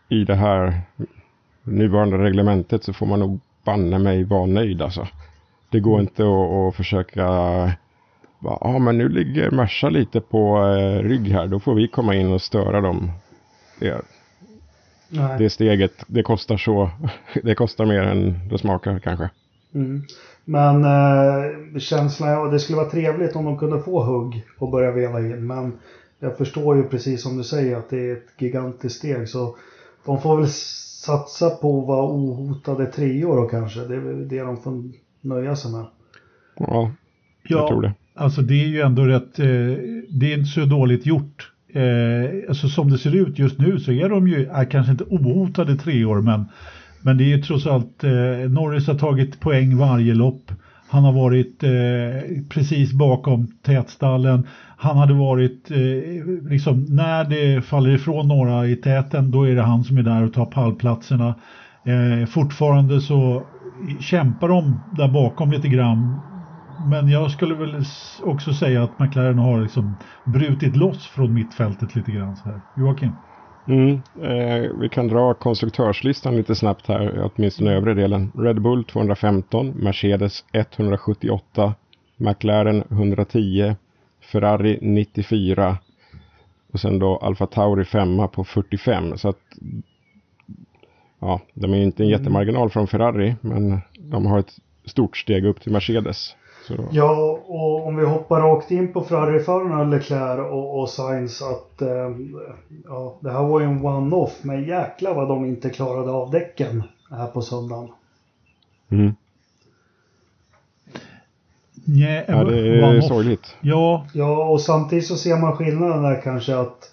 [0.08, 0.80] i det här
[1.62, 5.06] nuvarande reglementet så får man nog banne mig vara nöjd alltså.
[5.70, 7.22] Det går inte att, att försöka
[8.40, 11.46] Ja, ah, men nu ligger Merca lite på eh, rygg här.
[11.46, 13.10] Då får vi komma in och störa dem.
[13.80, 14.02] Det,
[15.16, 15.38] Nej.
[15.38, 16.90] det steget, det kostar så.
[17.42, 19.30] Det kostar mer än det smakar kanske.
[19.74, 20.02] Mm.
[20.44, 24.92] Men eh, känslan och det skulle vara trevligt om de kunde få hugg och börja
[24.92, 25.46] veva in.
[25.46, 25.78] Men
[26.18, 29.28] jag förstår ju precis som du säger att det är ett gigantiskt steg.
[29.28, 29.56] Så
[30.04, 30.48] de får väl
[31.06, 33.80] satsa på att vara ohotade treor och kanske.
[33.80, 34.82] Det är väl det de får
[35.20, 35.86] nöja sig med.
[36.58, 36.90] Ja,
[37.42, 37.94] jag tror det.
[38.14, 39.46] Alltså det är ju ändå rätt, eh,
[40.08, 41.52] det är inte så dåligt gjort.
[41.72, 45.04] Eh, alltså som det ser ut just nu så är de ju, eh, kanske inte
[45.04, 46.44] ohotade tre år men,
[47.02, 50.52] men det är ju trots allt, eh, Norris har tagit poäng varje lopp.
[50.88, 54.46] Han har varit eh, precis bakom tätstallen.
[54.76, 59.62] Han hade varit, eh, liksom när det faller ifrån några i täten då är det
[59.62, 61.34] han som är där och tar pallplatserna.
[61.84, 63.42] Eh, fortfarande så
[64.00, 66.20] kämpar de där bakom lite grann
[66.86, 67.84] men jag skulle väl
[68.22, 69.94] också säga att McLaren har liksom
[70.24, 72.36] brutit loss från mittfältet lite grann.
[72.36, 72.60] Så här.
[72.76, 73.12] Joakim?
[73.68, 78.32] Mm, eh, vi kan dra konstruktörslistan lite snabbt här, åtminstone övre delen.
[78.34, 81.74] Red Bull 215, Mercedes 178,
[82.16, 83.74] McLaren 110,
[84.32, 85.78] Ferrari 94
[86.72, 89.18] och sen då Alfa Tauri 5 på 45.
[89.18, 89.40] Så att
[91.20, 94.52] ja, de är ju inte en jättemarginal från Ferrari, men de har ett
[94.84, 96.36] stort steg upp till Mercedes.
[96.66, 101.82] Så, Ja, och om vi hoppar rakt in på Ferrari-förarna Leclerc och, och Sainz att
[101.82, 102.10] eh,
[102.84, 106.82] ja, det här var ju en one-off, men jäklar vad de inte klarade av däcken
[107.10, 107.88] här på söndagen.
[108.88, 109.14] mm.
[111.88, 113.56] Nej, Ja, det är sorgligt.
[113.60, 116.92] Ja, Ja, och samtidigt så ser man skillnaden där kanske att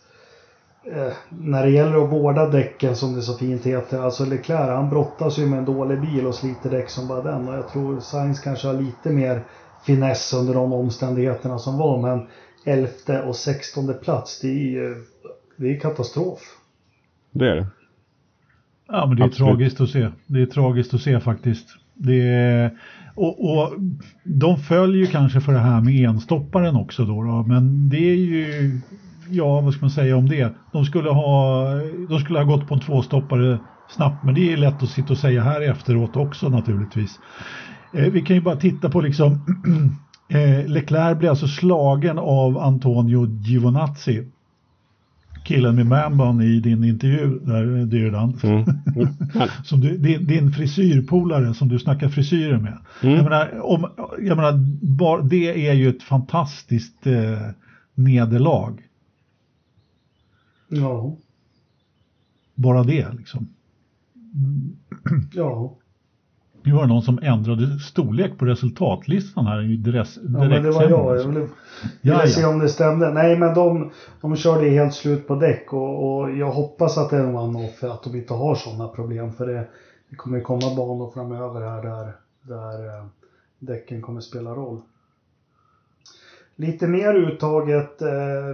[0.95, 4.89] eh, när det gäller att vårda däcken som det så fint heter, alltså Leclerc han
[4.89, 7.99] brottas ju med en dålig bil och sliter däck som bara den och jag tror
[7.99, 9.43] Sainz kanske har lite mer
[9.85, 12.27] finess under de omständigheterna som var men
[12.65, 14.95] elfte och sextonde plats det är ju
[15.57, 16.39] det är katastrof.
[17.31, 17.67] Det är det.
[18.87, 19.49] ja men det är Absolut.
[19.49, 20.09] tragiskt att se.
[20.27, 21.67] Det är tragiskt att se faktiskt.
[21.93, 22.79] Det är,
[23.15, 23.73] och, och
[24.23, 28.15] de följer ju kanske för det här med enstopparen också då, då men det är
[28.15, 28.71] ju
[29.29, 30.53] Ja, vad ska man säga om det?
[30.71, 31.65] De skulle ha,
[32.09, 35.17] de skulle ha gått på en tvåstoppare snabbt, men det är lätt att sitta och
[35.17, 37.19] säga här efteråt också naturligtvis.
[37.93, 39.31] Eh, vi kan ju bara titta på liksom
[40.29, 44.27] eh, Leclerc blir alltså slagen av Antonio Giovinazzi.
[45.43, 48.39] Killen med Mambon i din intervju där Dyrdan.
[48.43, 48.65] Mm.
[49.63, 52.77] som du, din, din frisyrpolare som du snackar frisyrer med.
[53.01, 53.15] Mm.
[53.15, 57.49] Jag menar, om, jag menar bar, det är ju ett fantastiskt eh,
[57.95, 58.81] nederlag.
[60.67, 61.17] Ja.
[62.55, 63.47] Bara det liksom.
[65.33, 65.77] Ja.
[66.65, 70.71] Nu var det någon som ändrade storlek på resultatlistan här i direkt Ja, men det
[70.71, 71.17] var jag.
[71.17, 71.49] Jag ville, ville
[72.01, 73.13] ja, se om det stämde.
[73.13, 77.17] Nej, men de, de körde helt slut på däck och, och jag hoppas att det
[77.17, 79.33] är en one-off att de inte har sådana problem.
[79.33, 79.67] För det,
[80.09, 83.05] det kommer komma banor framöver här där, där eh,
[83.59, 84.81] däcken kommer spela roll.
[86.55, 88.07] Lite mer uttaget, eh,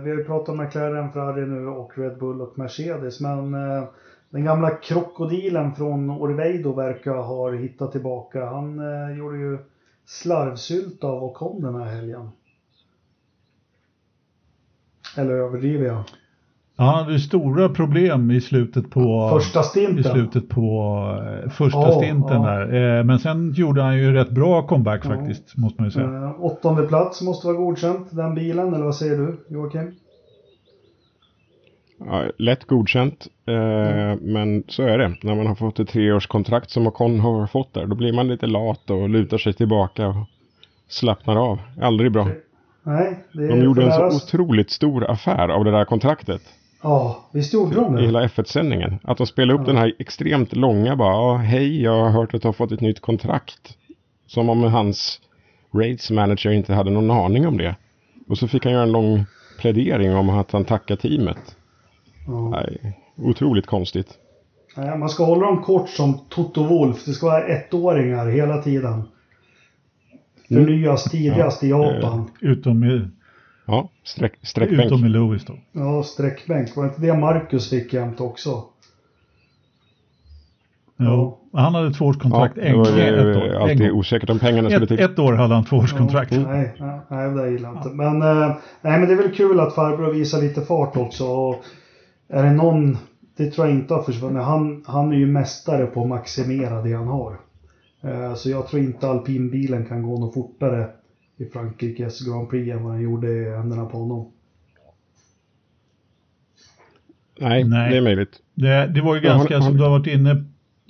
[0.04, 3.84] vi har ju pratat om McLaren, Ferrari nu och Red Bull och Mercedes, men eh,
[4.30, 8.46] den gamla krokodilen från Orveido verkar ha hittat tillbaka.
[8.46, 9.58] Han eh, gjorde ju
[10.06, 12.30] slarvsylt av Ocon den här helgen.
[15.18, 16.04] Eller överdriver jag?
[16.76, 20.00] Ja, han hade stora problem i slutet på första stinten.
[20.00, 20.96] I slutet på
[21.44, 22.46] eh, första oh, stinten oh.
[22.46, 22.98] där.
[23.00, 25.16] Eh, men sen gjorde han ju rätt bra comeback oh.
[25.16, 26.06] faktiskt, måste man ju säga.
[26.06, 29.96] Eh, åttonde plats måste vara godkänt, den bilen, eller vad säger du Joakim?
[32.06, 34.20] Ja, lätt godkänt, eh, mm.
[34.22, 35.16] men så är det.
[35.22, 38.48] När man har fått ett treårskontrakt som Ocon har fått där, då blir man lite
[38.48, 40.16] lat och lutar sig tillbaka och
[40.88, 41.60] slappnar av.
[41.82, 42.28] Aldrig bra.
[42.84, 46.42] Nej, det de gjorde en så otroligt stor affär av det där kontraktet.
[46.84, 48.02] Ja, visst gjorde de det.
[48.02, 49.00] I hela F1-sändningen.
[49.04, 49.74] Att de spelade upp ja.
[49.74, 53.00] den här extremt långa bara, hej, jag har hört att du har fått ett nytt
[53.00, 53.78] kontrakt.
[54.28, 55.22] Som om hans
[55.74, 57.76] race manager inte hade någon aning om det.
[58.28, 59.26] Och så fick han göra en lång
[59.60, 61.56] plädering om att han tackar teamet.
[62.30, 62.50] Ja.
[62.50, 64.08] Nej, otroligt konstigt.
[64.78, 67.06] Nej, man ska hålla dem kort som Toto Wolf.
[67.06, 69.04] Det ska vara ettåringar hela tiden.
[70.48, 71.24] Förnyas mm.
[71.24, 71.68] tidigast ja.
[71.68, 72.32] i Japan.
[72.42, 73.08] Utom i...
[73.66, 74.86] Ja, streck, sträckbänk.
[74.86, 75.54] Utom i Lewis då.
[75.72, 76.76] Ja, sträckbänk.
[76.76, 78.64] Var det inte det Marcus fick jämt också?
[80.98, 82.86] Jo, han hade tvåårskontrakt ja, en gång.
[82.86, 83.56] Ett år.
[83.56, 85.00] Alltid en osäkert om pengarna skulle till.
[85.00, 86.32] Ett år hade han tvåårskontrakt.
[86.32, 87.90] Ja, nej, nej, nej, det gillar jag inte.
[87.90, 91.26] Men, eh, nej, men det är väl kul att farbror visar lite fart också.
[91.26, 91.66] Och
[92.30, 92.98] är det någon,
[93.38, 94.44] det tror jag inte har försvunnit.
[94.44, 97.40] Han, han är ju mästare på att maximera det han har.
[98.02, 100.90] Eh, så jag tror inte alpinbilen kan gå något fortare
[101.38, 104.32] i Frankrikes Grand Prix än vad den gjorde i händerna på honom.
[107.40, 107.92] Nej, Nej.
[107.92, 108.38] det är möjligt.
[108.54, 109.70] Det, det var ju ganska, har, har...
[109.70, 110.46] som du har varit inne,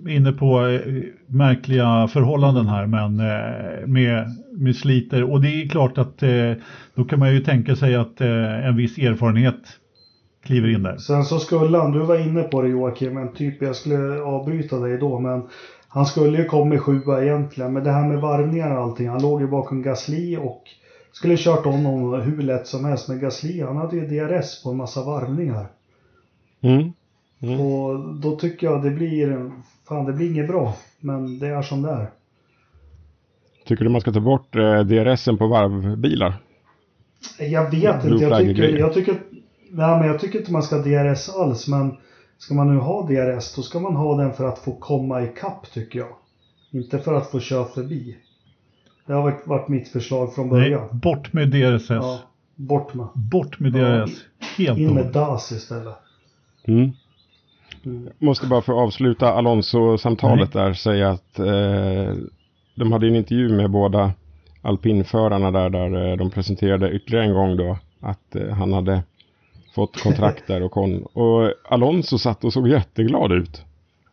[0.07, 5.23] inne på, eh, märkliga förhållanden här men eh, med, med sliter.
[5.23, 6.23] Och det är klart att
[6.95, 9.79] då kan man ju tänka sig att en viss erfarenhet
[10.49, 10.97] kliver in där.
[10.97, 14.79] Sen så skulle han, du var inne på det Joakim, men typ jag skulle avbryta
[14.79, 15.47] dig då, men
[15.87, 19.41] han skulle ju kommit sjua egentligen, men det här med varvningar och allting, han låg
[19.41, 20.63] ju bakom Gasly och
[21.11, 24.77] skulle kört honom hur lätt som helst, men Gasly han hade ju DRS på en
[24.77, 25.67] massa varvningar.
[26.61, 26.91] Mm.
[27.41, 27.61] Mm.
[27.61, 29.51] Och då tycker jag det blir,
[29.87, 32.09] fan det blir inget bra, men det är som det är.
[33.65, 36.33] Tycker du man ska ta bort eh, DRSen på varvbilar?
[37.39, 39.15] Jag vet inte, jag tycker, jag tycker
[39.71, 41.97] Nej, men jag tycker inte man ska ha DRS alls, men
[42.37, 45.71] ska man nu ha DRS, då ska man ha den för att få komma ikapp
[45.73, 46.15] tycker jag.
[46.71, 48.17] Inte för att få köra förbi.
[49.05, 50.87] Det har varit, varit mitt förslag från början.
[50.91, 51.89] Nej, bort med DRS.
[51.89, 52.19] Ja,
[52.55, 53.07] bort med.
[53.15, 54.11] Bort med DRS.
[54.39, 55.95] Ja, Helt In med DAS istället.
[56.67, 56.91] Mm.
[57.85, 58.09] Mm.
[58.19, 62.15] Måste bara få avsluta Alonso-samtalet där säga att eh,
[62.75, 64.11] de hade en intervju med båda
[64.61, 69.03] alpinförarna där, där eh, de presenterade ytterligare en gång då att eh, han hade
[69.79, 71.03] fått kontrakt där och kon.
[71.03, 73.63] Och Alonso satt och såg jätteglad ut.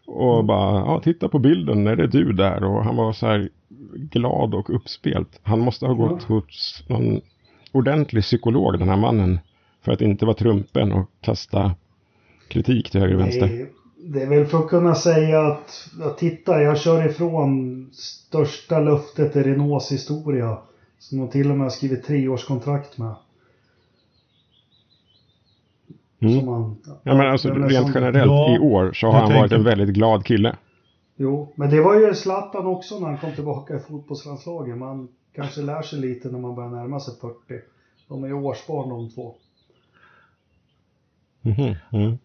[0.07, 0.47] Och mm.
[0.47, 2.65] bara, ja titta på bilden, är det du där?
[2.65, 3.49] Och han var så här
[3.95, 5.41] glad och uppspelt.
[5.43, 7.21] Han måste ha gått hos någon
[7.73, 9.39] ordentlig psykolog den här mannen.
[9.85, 11.75] För att inte vara trumpen och kasta
[12.49, 13.67] kritik till höger och vänster.
[13.97, 19.37] Det är väl för att kunna säga att, att titta, jag kör ifrån största löftet
[19.37, 20.59] i Renaults historia.
[20.99, 23.15] Som de till och med har skrivit treårskontrakt med.
[26.21, 26.47] Mm.
[26.47, 29.89] Man, ja, men alltså rent generellt ja, i år så har han varit en väldigt
[29.89, 30.57] glad kille.
[31.17, 34.79] Jo, men det var ju Zlatan också när han kom tillbaka i fotbollslandslaget.
[34.79, 37.35] Man kanske lär sig lite när man börjar närma sig 40.
[38.09, 39.35] De är ju årsbarn de två.
[41.43, 41.75] Mm.
[41.91, 42.19] Mm.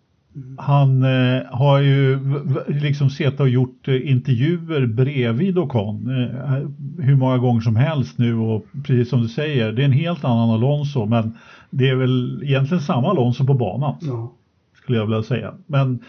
[0.58, 2.20] Han eh, har ju
[2.68, 6.70] liksom sett och gjort eh, intervjuer bredvid Ocon eh,
[7.06, 10.24] hur många gånger som helst nu och precis som du säger, det är en helt
[10.26, 11.38] annan Alonso men
[11.72, 13.96] det är väl egentligen samma Alonso på banan.
[14.02, 14.32] Ja.
[14.78, 15.54] Skulle jag vilja säga.
[15.66, 16.00] Men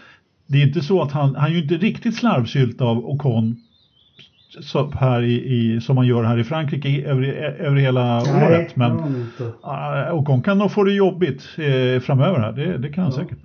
[0.47, 3.55] det är inte så att han, han är ju inte riktigt slarvsylt av Ocon
[4.61, 7.23] så här i, i, som man gör här i Frankrike i, över,
[7.59, 8.75] över hela Nej, året.
[8.75, 8.91] Men,
[10.11, 13.19] och hon kan nog få det jobbigt eh, framöver här, det, det kan han Ja.
[13.19, 13.37] säkert.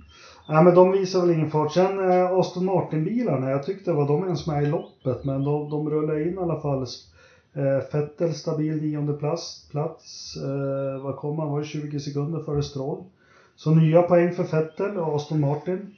[0.49, 1.71] Nej men de visar väl ingen fart.
[1.71, 5.89] Sen eh, Aston Martin-bilarna, jag tyckte var de ens med i loppet men de, de
[5.89, 6.85] rullar in i alla fall.
[7.53, 9.69] Eh, Vettel stabil nionde plats.
[9.71, 10.35] plats.
[10.37, 11.49] Eh, vad kom han?
[11.49, 13.03] Var det 20 sekunder före Stroll?
[13.55, 15.95] Så nya poäng för Vettel och Aston Martin.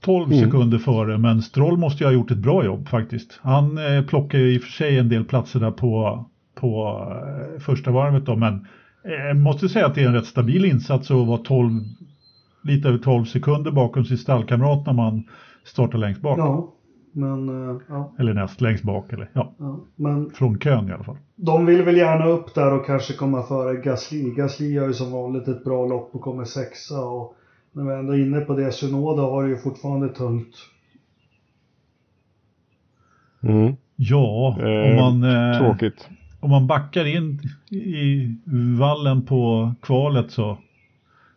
[0.00, 0.44] 12 Mm.
[0.44, 3.38] sekunder före, men Stroll måste ju ha gjort ett bra jobb faktiskt.
[3.42, 6.24] Han eh, plockar ju i och för sig en del platser där på,
[6.54, 6.98] på
[7.54, 8.66] eh, första varvet då, men
[9.04, 11.80] eh, måste säga att det är en rätt stabil insats att vara 12,
[12.64, 15.24] lite över 12 sekunder bakom sin stallkamrat när man
[15.64, 16.38] startar längst bak.
[16.38, 16.74] Ja,
[17.12, 19.80] men eh, ja, Eller näst längst bak, eller ja, ja.
[19.96, 21.16] Men från kön i alla fall.
[21.36, 24.30] de vill väl gärna upp där och kanske komma före Gasly.
[24.30, 27.36] Gasly gör ju som vanligt ett bra lopp och kommer sexa och
[27.72, 30.54] när vi ändå är inne på det, Sunoda har det ju fortfarande tungt.
[33.42, 33.74] Mm.
[33.96, 36.08] Ja, om Eh, man, eh, Tråkigt.
[36.40, 38.26] om man backar in i
[38.78, 40.58] vallen på kvalet så.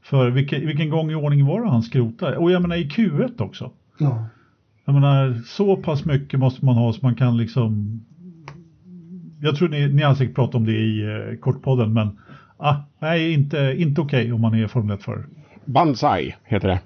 [0.02, 2.38] För vilken, vilken gång i ordning var det han skrotade?
[2.38, 3.72] Och jag menar i Q1 också.
[3.98, 4.26] Ja.
[4.86, 8.02] Jag menar så pass mycket måste man ha så man kan liksom.
[9.42, 12.20] Jag tror ni, ni har säkert pratat om det i eh, Kortpodden men
[12.58, 15.26] ah, nej inte, inte okej om man är Formel 1 för.
[15.66, 16.80] Banzai heter det.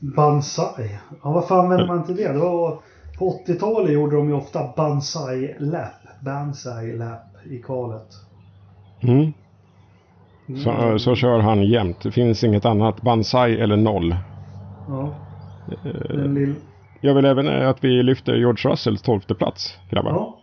[0.00, 0.98] Banzai.
[1.22, 2.32] Ja, varför använder man inte det?
[2.32, 2.78] det var,
[3.18, 6.24] på 80-talet gjorde de ju ofta Banzai Lap.
[6.24, 8.06] Banzai Lap i kvalet.
[9.00, 9.32] Mm.
[10.64, 12.00] Så, så kör han jämt.
[12.02, 13.02] Det finns inget annat.
[13.02, 14.16] Banzai eller noll.
[14.88, 15.14] Ja.
[16.08, 16.54] Den lill...
[17.00, 20.10] Jag vill även eh, att vi lyfter George Russells tolfte plats, grabbar.
[20.10, 20.38] Ja,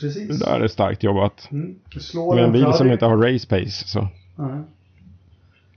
[0.00, 0.38] precis.
[0.38, 1.48] Det där är starkt jobbat.
[1.52, 1.74] Mm.
[2.34, 3.88] Med en bil som inte har race pace.
[3.88, 4.08] Så.
[4.36, 4.60] Nej.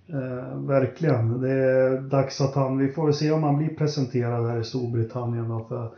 [0.10, 1.42] Eh, verkligen.
[1.42, 4.64] Det är dags att han, vi får väl se om han blir presenterad här i
[4.64, 5.90] Storbritannien då för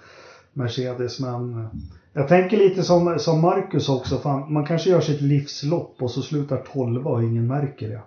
[0.53, 1.19] Mercedes.
[1.19, 1.67] Men eh,
[2.13, 4.17] jag tänker lite som, som Marcus också.
[4.17, 8.01] Fan, man kanske gör sitt livslopp och så slutar 12 och ingen märker det.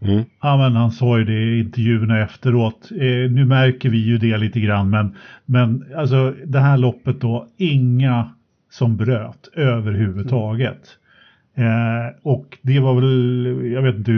[0.00, 0.24] Mm.
[0.42, 2.90] Ja men han sa ju det i intervjuerna efteråt.
[2.92, 7.46] Eh, nu märker vi ju det lite grann men, men alltså det här loppet då,
[7.56, 8.30] inga
[8.70, 10.98] som bröt överhuvudtaget.
[11.54, 14.12] Eh, och det var väl, jag vet inte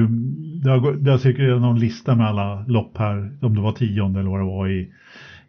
[0.65, 4.21] det har, det har cirkulerat någon lista med alla lopp här, om det var tionde
[4.21, 4.89] eller vad det var i,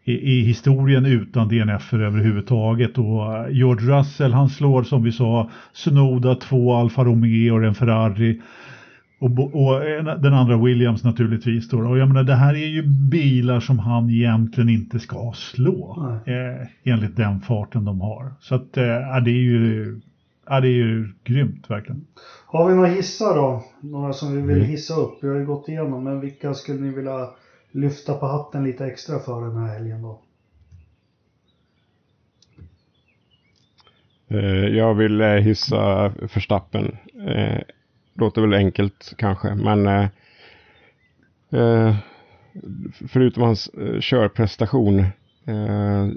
[0.03, 2.97] i, i historien utan DNF överhuvudtaget.
[2.97, 7.75] Och eh, George Russell han slår som vi sa Sunoda, två Alfa Romeo och en
[7.75, 8.41] Ferrari.
[9.21, 11.69] Och, och en- den andra Williams naturligtvis.
[11.69, 11.79] Då.
[11.89, 16.07] Och jag menar, det här är ju bilar som han egentligen inte ska slå.
[16.25, 18.33] Eh, enligt den farten de har.
[18.39, 18.83] Så att, eh,
[19.23, 19.99] det är ju
[20.49, 22.05] ja, det är ju grymt verkligen.
[22.45, 23.63] Har vi några hissar då?
[23.81, 24.69] Några som vi vill Mm.
[24.69, 25.19] hissa upp?
[25.21, 27.27] Vi har ju gått igenom, men vilka skulle ni vilja
[27.71, 30.19] lyfta på hatten lite extra för den här helgen då?
[34.27, 36.97] Eh, jag vill eh, hissa Verstappen.
[38.13, 40.07] Låter väl enkelt kanske, men eh,
[41.51, 41.95] eh,
[43.07, 44.99] förutom hans eh, körprestation.
[45.45, 46.07] Eh,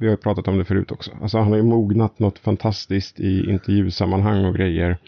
[0.00, 1.10] vi har ju pratat om det förut också.
[1.22, 4.98] Alltså han har ju mognat något fantastiskt i intervjusammanhang och grejer.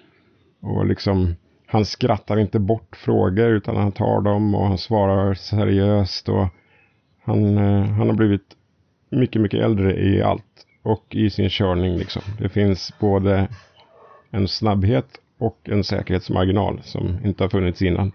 [0.60, 1.34] Och liksom
[1.66, 6.28] han skrattar inte bort frågor utan han tar dem och han svarar seriöst.
[6.28, 6.48] Och
[7.22, 8.56] han, eh, han har blivit
[9.10, 12.22] mycket, mycket äldre i allt och i sin körning liksom.
[12.38, 13.48] Det finns både
[14.30, 15.06] en snabbhet
[15.40, 18.12] och en säkerhetsmarginal som inte har funnits innan.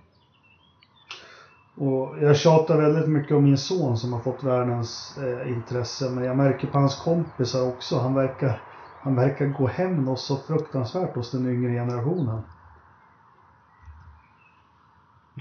[1.77, 6.09] Och jag tjatar väldigt mycket om min son som har fått världens eh, intresse.
[6.09, 7.99] Men jag märker på hans kompisar också.
[7.99, 8.61] Han verkar,
[9.01, 12.41] han verkar gå hem något så fruktansvärt hos den yngre generationen.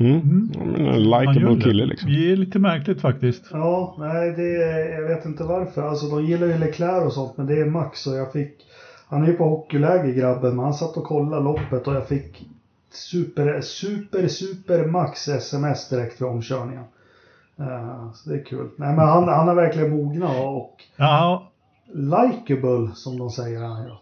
[0.01, 0.21] Mm.
[0.21, 0.51] Mm.
[0.55, 1.61] Ja, men en likeable det.
[1.61, 2.11] kille liksom.
[2.11, 3.45] Det är lite märkligt faktiskt.
[3.53, 4.49] Ja, nej det
[4.91, 5.83] jag vet inte varför.
[5.83, 8.53] Alltså de gillar ju Leclerc och sånt men det är Max och jag fick
[9.15, 12.47] Han är ju på hockeyläger grabben men han satt och kollade loppet och jag fick
[12.91, 16.85] super, super, super Max sms direkt för omkörningen.
[17.59, 18.71] Eh, så det är kul.
[18.77, 21.53] Nej men han, han har verkligen mognat och Ja,
[21.93, 23.99] likeable som de säger han är.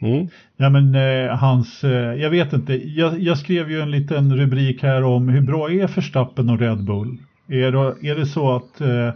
[0.00, 0.28] Mm.
[0.56, 4.82] Ja men eh, hans, eh, jag vet inte, jag, jag skrev ju en liten rubrik
[4.82, 7.16] här om hur bra är Verstappen och Red Bull?
[7.48, 9.12] Är det, är det så att, eh,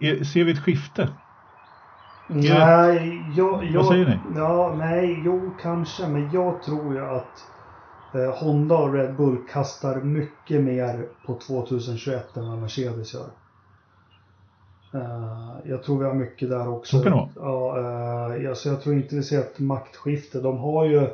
[0.00, 1.08] är, ser vi ett skifte?
[2.28, 4.38] Nej, jag, jag, Vad säger ni?
[4.38, 7.44] Ja, nej, jo kanske, men jag tror ju att
[8.14, 13.28] eh, Honda och Red Bull kastar mycket mer på 2021 än vad Mercedes gör.
[14.94, 16.96] Eh, jag tror vi har mycket där också.
[16.96, 17.50] Så kan det vara.
[17.50, 20.40] Ja, eh, alltså jag tror inte vi ser ett maktskifte.
[20.40, 21.08] De har ju,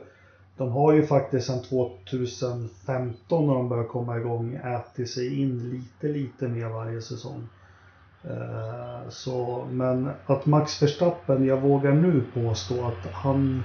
[0.56, 6.08] de har ju faktiskt sedan 2015 när de börjar komma igång ätit sig in lite,
[6.18, 7.48] lite mer varje säsong.
[8.30, 13.62] Eh, så, men att Max Verstappen, jag vågar nu påstå att han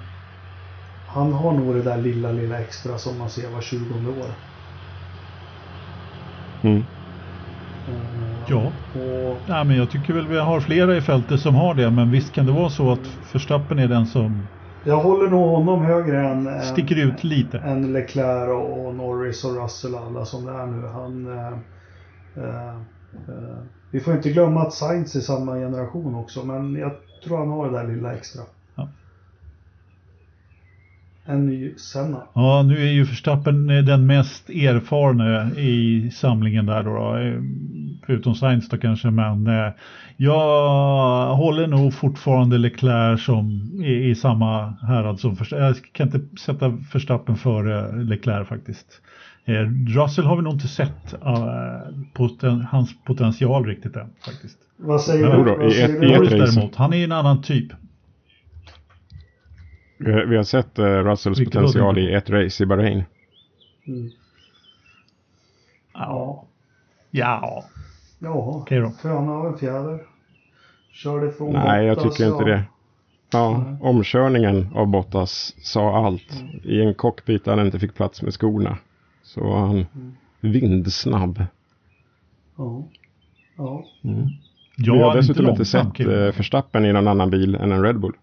[1.07, 3.79] han har nog det där lilla, lilla extra som man ser var 20
[4.21, 4.29] år.
[6.63, 6.77] Mm.
[6.77, 6.83] Eh,
[8.49, 8.71] Ja.
[8.93, 12.11] Och, Nej, men jag tycker väl vi har flera i fältet som har det, men
[12.11, 14.47] visst kan det vara så att Verstappen är den som
[14.85, 17.57] jag håller nog honom högre än, än, sticker ut lite.
[17.57, 20.87] än Leclerc och, och Norris och Russell och alla som det är nu.
[20.87, 21.53] Han, eh,
[22.43, 22.75] eh,
[23.27, 26.91] eh, vi får inte glömma att Sainz är samma generation också, men jag
[27.23, 28.41] tror han har det där lilla extra.
[28.75, 28.89] Ja.
[31.25, 32.23] En ny Senna.
[32.33, 37.41] Ja, nu är ju Verstappen eh, den mest erfarna i samlingen där då, då eh,
[38.05, 39.71] förutom Sainz då kanske, men eh,
[40.17, 45.65] jag håller nog fortfarande Leclerc som i, i samma härad som Verstappen.
[45.65, 49.01] Jag kan inte sätta Verstappen före Leclerc faktiskt.
[49.49, 54.57] Eh, Russell har vi nog inte sett uh, poten, hans potential riktigt än faktiskt.
[54.77, 55.43] Vad säger Ja, du?
[55.43, 57.71] då, Vad säger i Norris däremot, han är en annan typ.
[59.97, 63.03] Vi har- vi har sett eh, Russells Vilket potential i ett race i Bahrain.
[63.87, 64.09] Mm.
[65.93, 66.45] Ja.
[67.11, 67.63] Ja,
[68.19, 68.89] Jaha, okej då.
[69.01, 69.99] föna av en fjäder.
[70.91, 72.55] Körde från Nej, jag tycker inte ja.
[72.55, 72.63] det.
[73.31, 76.43] Ja, omkörningen av Bottas sa allt.
[76.63, 78.77] I en cockpit där han inte fick plats med skorna.
[79.29, 79.85] Så var han
[80.41, 81.43] vindsnabb.
[82.57, 82.87] Ja.
[83.57, 83.85] Ja.
[84.03, 84.27] Mm.
[84.77, 87.83] Ja, Vi har dessutom inte långsam, sett eh, Verstappen i någon annan bil än en
[87.83, 88.13] Red Bull.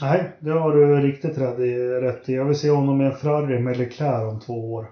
[0.00, 2.32] Nej, det har du riktigt rätt i.
[2.32, 2.36] I.
[2.36, 4.86] Jag vill se honom med en Ferrari med Leclerc om två år.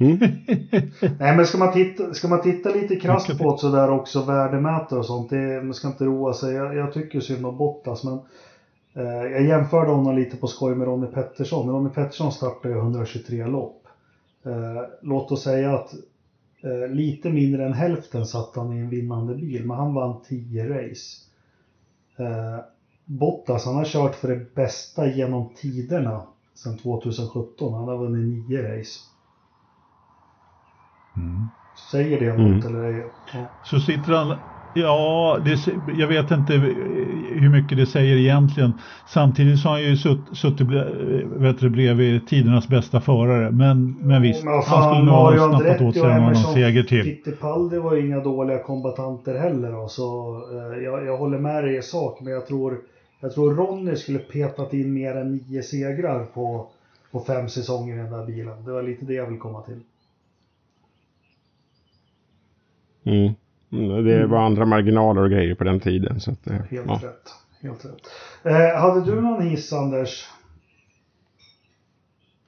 [0.00, 0.18] Mm.
[1.18, 4.98] Nej, men ska man titta, ska man titta lite krasst på det sådär också, värdemätare
[4.98, 6.54] och sånt, det, man ska inte roa sig.
[6.54, 8.20] Jag, jag tycker synd om Bottas, men eh,
[9.02, 11.70] jag jämförde honom lite på skoj med Ronnie Pettersson.
[11.70, 13.86] Ronnie Pettersson startade ju 123 lopp.
[14.44, 15.94] Eh, låt oss säga att
[16.62, 20.68] eh, lite mindre än hälften satt han i en vinnande bil, men han vann 10
[20.68, 21.20] race.
[22.18, 22.64] Eh,
[23.04, 26.22] Bottas, han har kört för det bästa genom tiderna
[26.54, 27.74] sedan 2017.
[27.74, 29.00] Han har vunnit 9 race.
[31.16, 31.46] Mm.
[31.90, 32.56] Säger det Mm.
[32.56, 32.84] något eller?
[32.84, 33.06] ej?
[33.34, 33.46] Ja.
[33.64, 34.36] Så sitter han,
[34.74, 35.68] ja, det,
[35.98, 36.52] jag vet inte
[37.34, 38.72] hur mycket det säger egentligen.
[39.06, 43.50] Samtidigt så har han ju sutt- suttit ble- vet du, bredvid tidernas bästa förare.
[43.50, 46.82] Men, men visst, Men vad han skulle fan, nog ha snappat åt sig någon seger
[46.82, 47.04] till.
[47.04, 51.76] Fittipaldi var ju inga dåliga kombatanter heller då, så eh, jag, jag håller med dig
[51.76, 52.80] i sak, men jag tror,
[53.20, 56.66] jag tror Ronny skulle petat in mer än nio segrar på,
[57.12, 58.64] på fem säsonger i den där bilen.
[58.64, 59.80] Det var lite det jag vill komma till.
[63.06, 63.34] Mm.
[63.74, 66.20] Mm, Det var andra marginaler och grejer på den tiden.
[66.20, 67.00] Så att, eh, Helt ja.
[67.02, 67.34] rätt.
[67.62, 68.00] Helt rätt.
[68.44, 70.24] Eh, hade du någon hiss, Anders?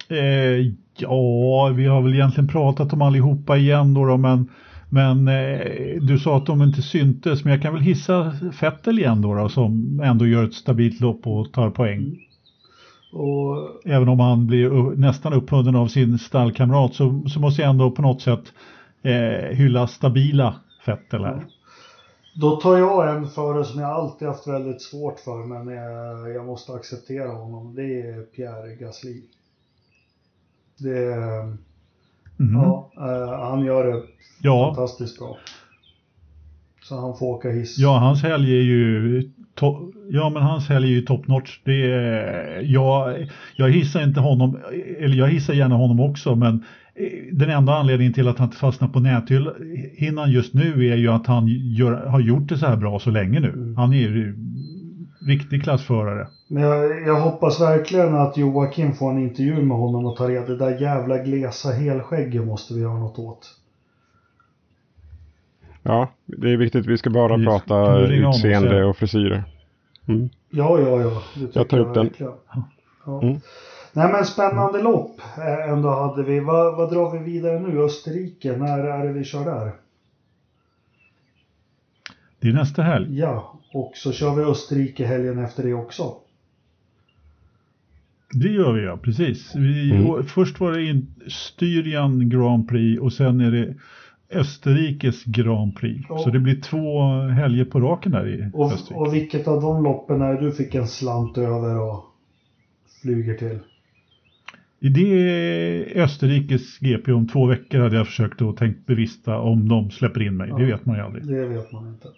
[0.08, 4.50] Eh, ja, vi har väl egentligen pratat om allihopa igen då, då men,
[4.88, 9.22] men eh, du sa att de inte syntes, men jag kan väl hissa Fettel igen
[9.22, 12.16] då, då som ändå gör ett stabilt lopp och tar poäng.
[13.12, 17.90] Och Även om han blir nästan upphunnen av sin stallkamrat så, så måste jag ändå
[17.90, 18.52] på något sätt
[19.02, 20.54] eh, hylla stabila
[20.86, 21.44] Fettel här.
[22.34, 26.46] Då tar jag en förare som jag alltid haft väldigt svårt för, men jag, jag
[26.46, 27.74] måste acceptera honom.
[27.74, 29.22] Det är Pierre Gasly.
[30.78, 31.42] Det är,
[32.38, 32.54] Mhm.
[32.62, 34.02] ja, eh, han gör det
[34.42, 35.36] Ja, fantastiskt bra.
[36.82, 37.78] Så han får åka hiss.
[37.78, 39.20] ja, hans helg är ju
[39.54, 41.60] to- ja, men hans helg är ju top notch.
[41.64, 43.26] Det är, jag,
[43.56, 44.58] jag hissar inte honom,
[44.98, 46.64] eller jag hissar gärna honom också, men
[47.32, 51.26] den enda anledningen till att han inte fastnar på näthinnan just nu är ju att
[51.26, 53.48] han gör, har gjort det så här bra så länge nu.
[53.48, 53.76] Mm.
[53.76, 54.36] Han är ju
[55.26, 56.28] riktig klassförare.
[56.48, 60.46] Men jag, jag hoppas verkligen att Joakim får en intervju med honom och tar reda
[60.46, 63.56] det där jävla glesa helskägget måste vi göra något åt.
[65.82, 66.86] ja, det är viktigt.
[66.86, 69.44] Vi ska bara Vi prata utseende och frisyrer.
[70.08, 70.28] Mm.
[70.50, 71.22] Ja, ja, ja.
[71.52, 72.06] Jag tar upp den.
[72.06, 72.32] verkligen.
[73.06, 73.22] Ja.
[73.22, 73.40] Mm.
[73.96, 76.40] Nej men spännande lopp eh, ändå hade vi.
[76.40, 77.78] Vad, vad drar vi vidare nu?
[77.82, 79.72] Österrike, när är det vi kör där?
[82.40, 83.18] Det är nästa helg.
[83.18, 86.14] Ja, och så kör vi Österrike helgen efter det också.
[88.32, 89.54] Det gör vi ja, precis.
[89.54, 90.06] Vi, Mm.
[90.10, 93.74] och Först var det in Styrian Grand Prix och sen är det
[94.30, 96.04] Österrikes Grand Prix.
[96.08, 96.18] Ja.
[96.18, 98.94] Så det blir två helger på raken där i Och, Österrike.
[99.00, 102.04] och vilket av de loppen är du fick en slant över och
[103.02, 103.58] flyger till?
[104.80, 109.90] I det Österrikes GP om två veckor hade jag försökt och tänkt bevista om de
[109.90, 110.46] släpper in mig.
[110.56, 110.76] Det Ja.
[110.76, 111.26] vet man ju aldrig.
[111.26, 112.08] Det vet man inte.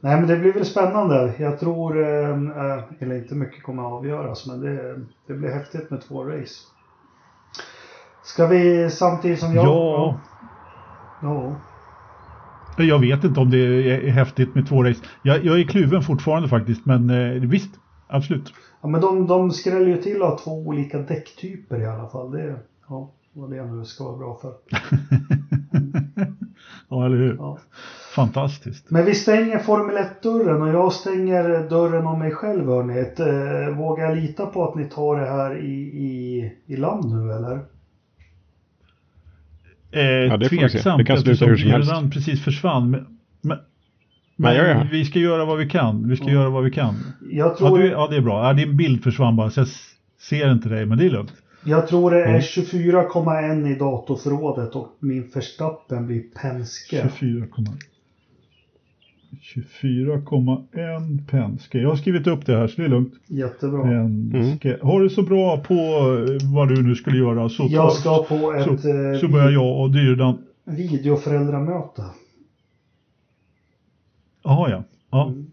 [0.00, 1.34] Nej men det blir väl spännande.
[1.38, 4.96] Jag tror, eh, eh, eller inte mycket kommer att avgöras, men det,
[5.26, 6.54] det blir häftigt med två race.
[8.22, 9.64] Ska vi samtidigt som jag...
[9.66, 10.20] Ja.
[11.22, 11.60] Ja.
[12.78, 15.00] Jag vet inte om det är häftigt med två race.
[15.22, 17.74] Jag, jag är kluven fortfarande faktiskt, men eh, visst,
[18.08, 18.52] absolut.
[18.86, 22.30] Ja, men de, de skräller ju till att ha två olika däcktyper i alla fall.
[22.30, 22.54] Det,
[22.88, 24.52] ja, vad det nu ska vara bra för.
[26.88, 27.36] ja, eller hur?
[27.38, 27.58] Ja.
[28.14, 28.90] Fantastiskt.
[28.90, 32.98] Men vi stänger Formel 1-dörren och jag stänger dörren om mig själv hörni.
[32.98, 37.32] Eh, vågar jag lita på att ni tar det här i, i, i land nu
[37.32, 37.60] eller?
[39.90, 40.68] Eh, Ja, det får vi se.
[40.68, 41.92] tveksamt Det kan sluta hur som helst.
[42.12, 43.15] Precis försvann.
[44.38, 44.92] Men, Nej, jag men gör.
[44.92, 46.08] vi ska göra vad vi kan.
[46.08, 46.32] Vi ska Ja.
[46.32, 46.94] göra vad vi kan.
[47.30, 48.46] Jag Ja, tror, du, ja, det är bra.
[48.46, 49.68] Ja, din bild försvann bara så jag
[50.20, 51.32] ser inte dig, men det är lugnt.
[51.64, 52.40] jag tror det är Mm.
[52.40, 57.08] 24,1 i datorförrådet och min Verstappen blir Penske.
[57.20, 57.66] 24,1
[59.42, 61.78] 24,1 Penske.
[61.78, 63.12] Jag har skrivit upp det här så det är lugnt.
[63.26, 63.82] Jättebra.
[64.32, 64.78] Penske.
[64.82, 68.38] Har du så bra på eh, vad du nu skulle göra så, Jag ska på
[68.38, 70.38] så, ett eh, så börjar jag och Dyrdan.
[70.64, 72.02] videoföräldramöte.
[74.46, 74.84] Jaha ja.
[75.10, 75.26] ja.
[75.28, 75.46] Mm.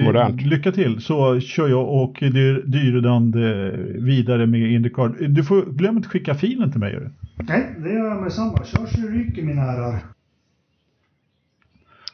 [0.00, 0.42] Eh, Modernt.
[0.42, 5.08] Lycka till så kör jag och Dyr- Dyrdan eh, vidare med Indycar.
[5.28, 6.92] Du får glöm inte skicka filen till mig.
[6.92, 7.10] gör du.
[7.44, 8.64] Nej, det gör jag med samma.
[8.64, 9.98] Kör så ryker mina herrar.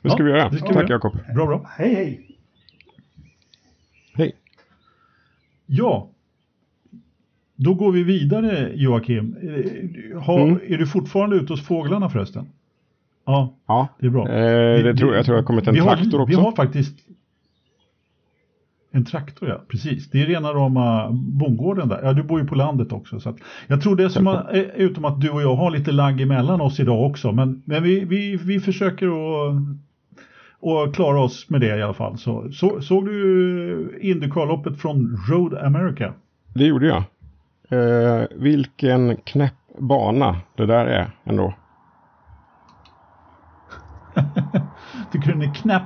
[0.02, 0.52] Det ska Ja, vi göra.
[0.52, 0.90] ska Tack.
[0.90, 1.12] Jakob.
[1.34, 1.70] Bra bra.
[1.76, 2.36] Hej hej!
[4.14, 4.32] Hej.
[5.66, 6.09] Ja.
[7.56, 9.36] Då går vi vidare Joakim.
[9.42, 10.61] Eh, Har, Mm.
[10.66, 12.46] Är du fortfarande ute hos fåglarna förresten?
[13.28, 14.28] Ja, Ja, det är bra.
[14.28, 15.24] eh, det Vi- tror jag.
[15.24, 16.36] Tror det har kommit en har- traktor också.
[16.38, 16.98] Vi har faktiskt
[18.90, 19.60] en traktor, ja.
[19.68, 20.10] Precis.
[20.10, 22.00] Det är rena rama bondgården där.
[22.02, 23.20] Ja, du bor ju på landet också.
[23.20, 23.34] Så
[23.66, 26.60] jag tror det som har, eh, utom att du och jag har lite lagg emellan
[26.60, 27.32] oss idag också.
[27.32, 29.54] Men, men vi, vi, vi försöker att
[30.60, 32.18] och klara oss med det i alla fall.
[32.18, 36.12] Så, så, såg du Indycarloppet från Road America?
[36.54, 37.02] Det gjorde jag.
[37.70, 41.54] Eh, vilken knäpp bana det där är ändå.
[45.12, 45.82] Tycker du den är knäpp?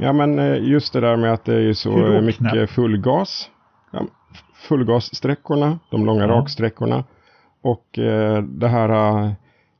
[0.00, 1.90] Ja men eh, just det där med att det är så
[2.22, 2.70] mycket knäpp?
[2.70, 3.50] fullgas.
[3.92, 4.02] Ja,
[4.68, 6.28] fullgassträckorna, de långa Ja.
[6.28, 7.04] raksträckorna.
[7.62, 8.88] Och eh, det här
[9.24, 9.30] eh,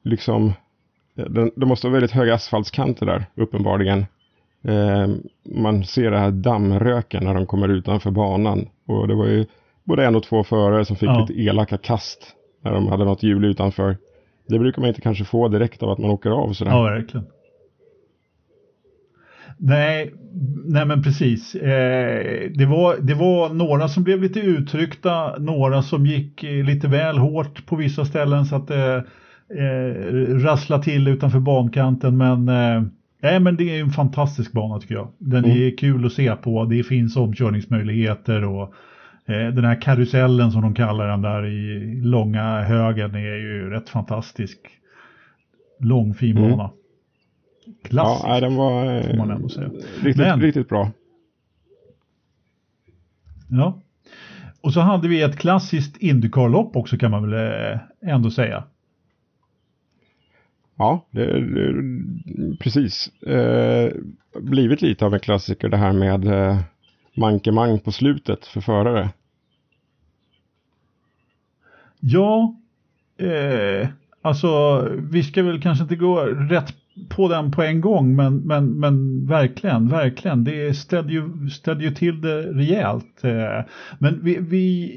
[0.04, 0.52] liksom,
[1.14, 4.06] det, det måste vara väldigt höga asfaltskanter där uppenbarligen.
[4.64, 5.06] Eh,
[5.56, 8.68] man ser det här dammröken när de kommer utanför banan.
[8.86, 9.46] Och det var ju
[9.84, 11.20] både en och två förare som fick Ja.
[11.20, 12.34] lite elaka kast
[12.64, 13.96] när de hade något hjul utanför.
[14.48, 16.70] Det brukar man inte kanske få direkt av att man åker av sådär.
[16.70, 17.26] Ja, verkligen.
[19.60, 20.12] Nej,
[20.64, 21.54] nej men precis.
[21.54, 26.88] Eh, det, var, det var några som blev lite uttryckta, några som gick eh, lite
[26.88, 29.04] väl hårt på vissa ställen så att det
[29.56, 32.16] eh, rasslade till utanför bankanten.
[32.16, 32.82] Men, eh,
[33.22, 35.08] nej, men det är en fantastisk bana tycker jag.
[35.18, 35.56] Den Mm.
[35.56, 38.68] är kul att se på, det finns omkörningsmöjligheter och eh,
[39.32, 44.58] den här karusellen som de kallar den där i långa högen är ju rätt fantastisk.
[45.80, 46.50] Lång fin Mm.
[46.50, 46.70] bana.
[47.84, 48.28] Klassisk.
[48.28, 49.68] Ja, den var eh, får man ändå säga.
[50.02, 50.90] riktigt, Men- riktigt bra.
[53.50, 53.80] Ja.
[54.60, 57.78] Och så hade vi ett klassiskt Indycar-lopp också kan man väl eh,
[58.14, 58.64] ändå säga.
[60.76, 61.72] Ja, det, det,
[62.60, 63.22] precis.
[63.22, 63.92] Eh,
[64.40, 66.60] blivit lite av en klassiker det här med eh,
[67.16, 69.10] mankemang på slutet för förare.
[72.00, 72.56] Ja,
[73.18, 73.88] eh,
[74.22, 76.74] alltså vi ska väl kanske inte gå rätt
[77.08, 80.44] på den på en gång men, men, men verkligen, verkligen.
[80.44, 83.24] Det ställde ju, ställde ju till det rejält.
[83.24, 83.64] Eh,
[83.98, 84.92] men vi, vi,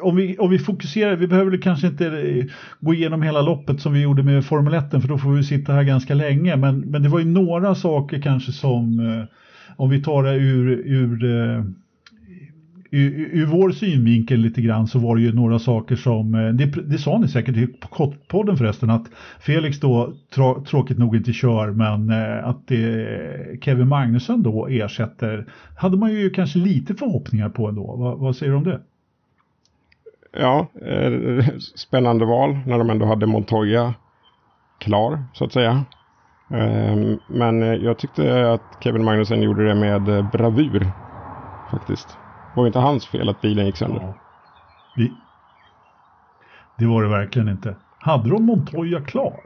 [0.00, 2.44] om, vi, om vi fokuserar, vi behöver kanske inte eh,
[2.80, 5.72] gå igenom hela loppet som vi gjorde med Formel 1 för då får vi sitta
[5.72, 6.56] här ganska länge.
[6.56, 9.24] Men, men det var ju några saker kanske som, eh,
[9.76, 11.64] om vi tar det ur, ur eh,
[12.90, 16.64] ur, ur vår synvinkel lite grann så var det ju några saker som, eh, det,
[16.64, 17.66] det sa ni säkert i
[18.28, 19.06] podden förresten, att
[19.40, 23.08] Felix då tra, tråkigt nog inte kör men eh, att det,
[23.60, 27.96] Kevin Magnusson då ersätter, hade man ju kanske lite förhoppningar på ändå.
[27.96, 28.80] Va, vad säger du om det?
[30.38, 33.94] Ja, eh, spännande val när de ändå hade Montoya
[34.78, 35.84] klar så att säga.
[36.50, 40.92] Ehm, men jag tyckte att Kevin Magnusson gjorde det med bravur
[41.70, 42.18] faktiskt.
[42.56, 44.14] Det var inte hans fel att bilen gick sönder.
[44.96, 45.12] Vi,
[46.78, 47.76] det var det verkligen inte.
[47.98, 49.40] Hade de Montoya klar?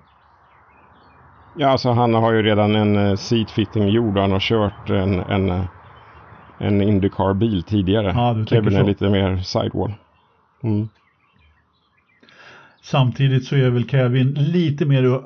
[1.56, 4.90] Ja, alltså han har ju redan en eh, seat fitting gjord och han har kört
[4.90, 5.64] en, en, eh,
[6.58, 8.12] en Indycar-bil tidigare.
[8.16, 9.92] Ja, du Kevin är lite mer sidewall.
[10.62, 10.88] Mm.
[12.82, 15.20] Samtidigt så är väl Kevin lite mer eh,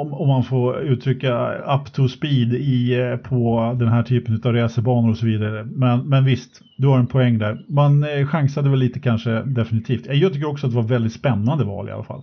[0.00, 4.52] om, om man får uttrycka up to speed i, eh, på den här typen av
[4.52, 5.64] racerbanor och så vidare.
[5.64, 7.64] Men, men visst, du har en poäng där.
[7.68, 10.06] Man eh, chansade väl lite kanske definitivt.
[10.06, 12.22] Jag tycker också att det var väldigt spännande val i alla fall.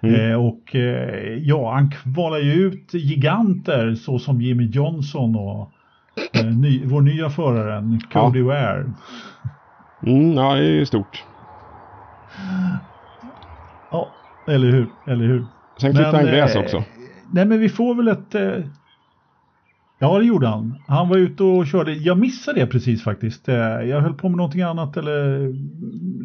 [0.00, 0.30] Mm.
[0.30, 5.72] Eh, och eh, ja, han kvalar ju ut giganter så som Jimmy Johnson och
[6.34, 8.46] eh, ny, vår nya förare, Cody ja.
[8.46, 8.92] Ware.
[10.06, 11.24] Mm, ja, det är ju stort.
[13.90, 14.08] Ja,
[14.48, 15.46] eller hur, eller hur.
[15.80, 16.84] Sen klippte han gräs eh, också.
[17.32, 18.34] Nej, men vi får väl ett...
[18.34, 18.64] Eh,
[19.98, 20.74] ja, det gjorde han.
[20.86, 21.92] Han var ute och körde.
[21.92, 23.48] Jag missade det precis faktiskt.
[23.48, 25.48] Eh, jag höll på med någonting annat eller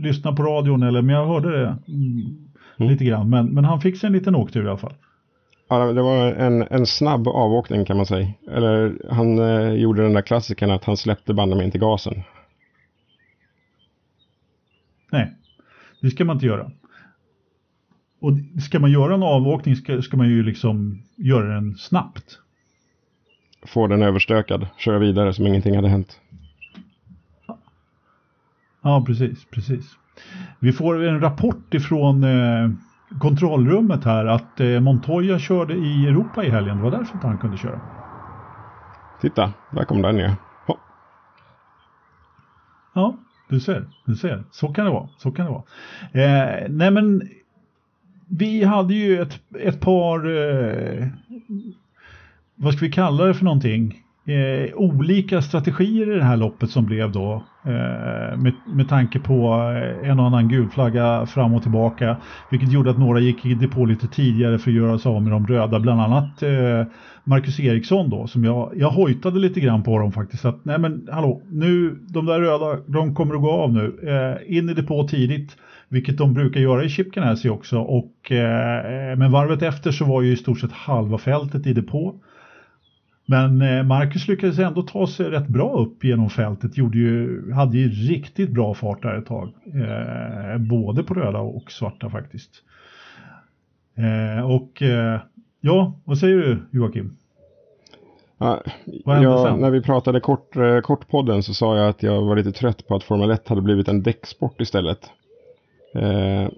[0.04, 2.36] lyssnade på radion eller men jag hörde det mm,
[2.80, 2.92] mm.
[2.92, 3.30] lite grann.
[3.30, 4.94] Men, men han fick sig en liten åktur i alla fall.
[5.70, 8.28] Ja, det var en, en snabb avåkning kan man säga.
[8.52, 12.24] Eller han eh, gjorde den där klassikern att han släppte bandet med inte gasen.
[15.12, 15.34] Nej,
[16.02, 16.72] det ska man inte göra.
[18.24, 22.40] Och ska man göra en avåkning ska, ska man ju liksom göra den snabbt.
[23.66, 26.20] Få den överstökad, köra vidare som ingenting hade hänt.
[28.82, 29.98] Ja, precis, precis.
[30.60, 32.70] Vi får en rapport ifrån eh,
[33.20, 36.78] kontrollrummet här att eh, Montoya körde i Europa i helgen.
[36.78, 37.82] Det var därför inte han kunde köra.
[39.22, 40.36] Titta, där kom den ner.
[40.68, 40.78] Oh.
[42.94, 43.16] Ja,
[43.50, 44.44] du ser, du ser.
[44.52, 45.10] Så kan det vara.
[45.18, 45.64] Så kan det vara.
[46.12, 47.22] Eh, nej men
[48.38, 51.08] vi hade ju ett, ett par, eh,
[52.56, 54.00] vad ska vi kalla det för någonting?
[54.26, 59.54] Eh, olika strategier i det här loppet som blev då eh, med, med tanke på
[60.02, 62.18] eh, en och annan gulflagga fram och tillbaka
[62.52, 65.32] vilket gjorde att några gick i depå lite tidigare för att göra sig av med
[65.32, 65.80] de röda.
[65.80, 66.84] Bland annat eh,
[67.24, 71.08] Marcus Eriksson då som jag, jag hojtade lite grann på dem faktiskt att nej men
[71.12, 74.00] hallå nu de där röda de kommer att gå av nu.
[74.08, 75.58] Eh, in i depå tidigt
[75.94, 77.80] vilket de brukar göra i Chip Ganassi också.
[77.80, 82.16] Och, eh, men varvet efter så var ju i stort sett halva fältet i depå.
[83.26, 86.78] Men eh, Marcus lyckades ändå ta sig rätt bra upp genom fältet.
[86.78, 89.50] Gjorde ju, hade ju riktigt bra fart där ett tag.
[89.66, 92.52] Eh, både på röda och svarta faktiskt.
[93.98, 95.20] Eh, och eh,
[95.62, 97.18] ja, vad säger du Joakim?
[98.38, 98.62] Ja,
[99.06, 102.88] jag, när vi pratade kort, eh, kortpodden så sa jag att jag var lite trött
[102.88, 105.10] på att Formel 1 hade blivit en däcksport istället.
[105.96, 106.50] Eh,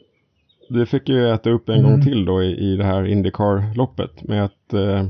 [0.70, 1.92] det fick ju äta upp en mm.
[1.92, 5.08] gång till då i, i det här Indycar-loppet med att eh,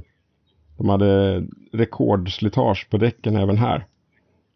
[0.78, 3.86] de hade rekordslitage på däcken även här.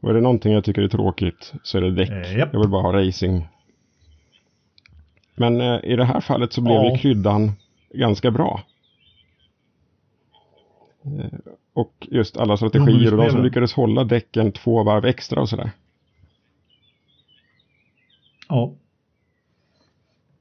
[0.01, 2.09] Och är det någonting jag tycker är tråkigt så är det däck.
[2.09, 2.49] Eh, yep.
[2.53, 3.47] Jag vill bara ha racing.
[5.35, 6.97] Men eh, i det här fallet så blev ja.
[6.97, 7.51] kryddan
[7.93, 8.63] ganska bra.
[11.03, 11.39] Eh,
[11.73, 15.71] och just alla strategier och de som lyckades hålla däcken två varv extra och sådär.
[18.49, 18.73] Ja,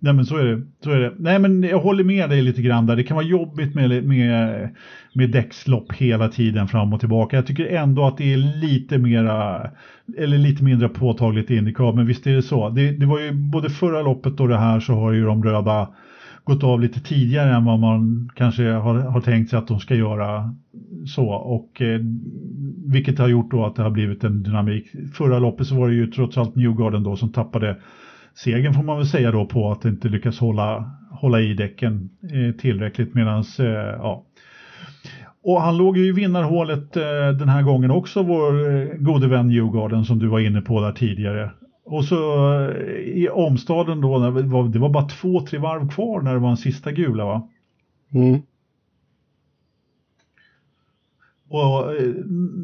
[0.00, 0.62] Nej men så är det.
[0.84, 1.14] Så är det.
[1.18, 2.96] Nej men jag håller med dig lite grann där.
[2.96, 4.68] Det kan vara jobbigt med, med,
[5.12, 7.36] med däckslopp hela tiden fram och tillbaka.
[7.36, 9.70] Jag tycker ändå att det är lite mera
[10.18, 11.92] eller lite mindre påtagligt i Indycar.
[11.92, 12.68] Men visst är det så.
[12.68, 15.88] Det, det var ju både förra loppet och det här så har ju de röda
[16.44, 19.94] gått av lite tidigare än vad man kanske har, har tänkt sig att de ska
[19.94, 20.54] göra
[21.06, 22.00] så och eh,
[22.86, 24.86] vilket har gjort då att det har blivit en dynamik.
[25.14, 27.76] Förra loppet så var det ju trots allt Newgarden då som tappade
[28.44, 32.56] segern får man väl säga då på att inte lyckas hålla, hålla i däcken eh,
[32.60, 34.24] tillräckligt medans, eh, ja.
[35.42, 39.50] Och han låg ju i vinnarhålet eh, den här gången också, vår eh, gode vän
[39.50, 41.50] Djurgården som du var inne på där tidigare.
[41.84, 46.20] Och så eh, i omstaden då, det var, det var bara två, tre varv kvar
[46.20, 47.48] när det var en sista gula va?
[48.14, 48.40] Mm.
[51.50, 52.14] Och eh,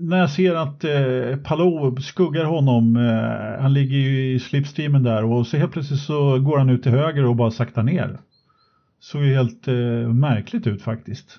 [0.02, 5.24] när jag ser att eh, Palou skuggar honom, eh, han ligger ju i slipstreamen där
[5.24, 8.18] och så helt plötsligt så går han ut till höger och bara saktar ner.
[9.00, 9.74] Såg ju helt eh,
[10.08, 11.38] märkligt ut faktiskt.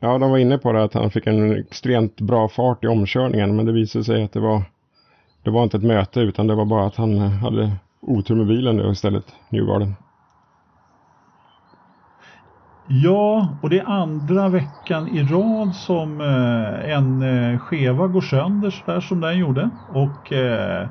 [0.00, 3.56] Ja, de var inne på det att han fick en extremt bra fart i omkörningen
[3.56, 4.62] men det visade sig att det var
[5.42, 8.76] det var inte ett möte utan det var bara att han hade otur med bilen
[8.76, 9.94] då istället, Newgarden.
[12.86, 18.70] Ja, och det är andra veckan i rad som eh, en eh, skeva går sönder
[18.70, 19.70] sådär som den gjorde.
[19.86, 20.82] Och eh,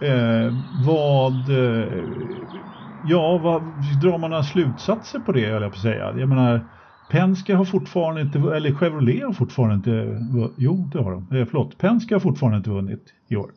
[0.00, 2.04] eh vad, eh,
[3.02, 3.62] ja, vad
[4.02, 6.14] drar man några slutsatser på det, höll jag på att säga.
[6.18, 6.68] Jag menar,
[7.08, 10.26] Penske har fortfarande inte, eller Chevrolet har fortfarande inte,
[10.56, 13.50] jo det har de, eh, förlåt, Penske har fortfarande inte vunnit i år.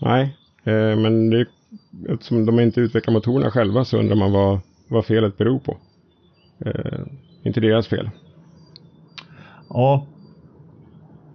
[0.00, 1.46] Nej, eh, men det,
[2.08, 4.60] eftersom de inte utvecklar motorerna själva så undrar man vad
[4.90, 5.76] vad felet beror på.
[6.66, 7.00] Eh,
[7.44, 8.10] inte deras fel.
[9.68, 10.06] Ja,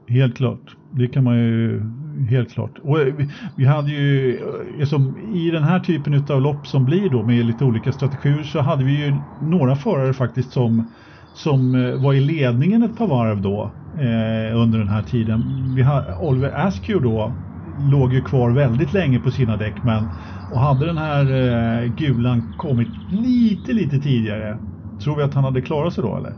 [0.08, 0.76] helt klart.
[0.92, 1.82] Det kan man ju
[2.30, 2.80] helt klart.
[2.84, 4.40] Och eh, vi, vi hade ju,
[4.80, 8.60] liksom, i den här typen av lopp som blir då med lite olika strategier så
[8.60, 10.92] hade vi ju några förare faktiskt som,
[11.34, 15.44] som eh, var i ledningen ett par varv då eh, under den här tiden.
[15.76, 17.34] Vi har, Oliver Askew då
[17.80, 20.04] låg ju kvar väldigt länge på sina däck men
[20.52, 24.58] och hade den här eh, gulan kommit lite lite tidigare
[25.04, 26.34] tror vi att han hade klarat sig då eller?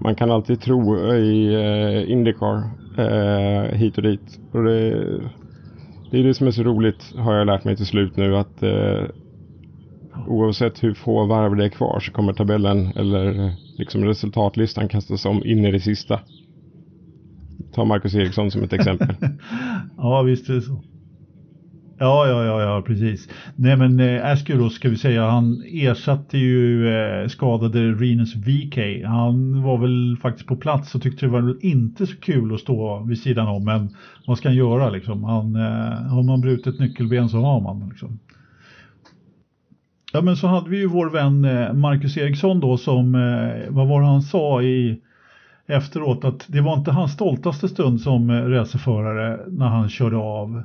[0.00, 2.62] Man kan alltid tro eh, i eh, Indycar
[2.98, 4.40] eh, hit och dit.
[4.52, 4.90] Och det,
[6.10, 8.62] det är det som är så roligt har jag lärt mig till slut nu att
[8.62, 9.04] eh,
[10.26, 15.44] oavsett hur få varv det är kvar så kommer tabellen eller liksom resultatlistan kastas om
[15.44, 16.20] in i det sista.
[17.74, 19.14] Ta Marcus Eriksson som ett exempel.
[19.96, 20.82] ja, visst är det så.
[22.00, 23.28] Ja, ja, ja, ja, precis.
[23.56, 29.04] Nej, men eh, Askeros då ska vi säga, han ersatte ju eh, skadade Renus VK.
[29.04, 33.04] Han var väl faktiskt på plats och tyckte det var inte så kul att stå
[33.04, 33.96] vid sidan om, men
[34.26, 35.24] vad ska han göra liksom?
[35.24, 38.18] Han, eh, har man brutit nyckelben så har man liksom.
[40.12, 43.88] Ja, men så hade vi ju vår vän eh, Marcus Eriksson då som, eh, vad
[43.88, 45.00] var det han sa i
[45.68, 50.62] efteråt, att det var inte hans stoltaste stund som eh, racerförare när han körde av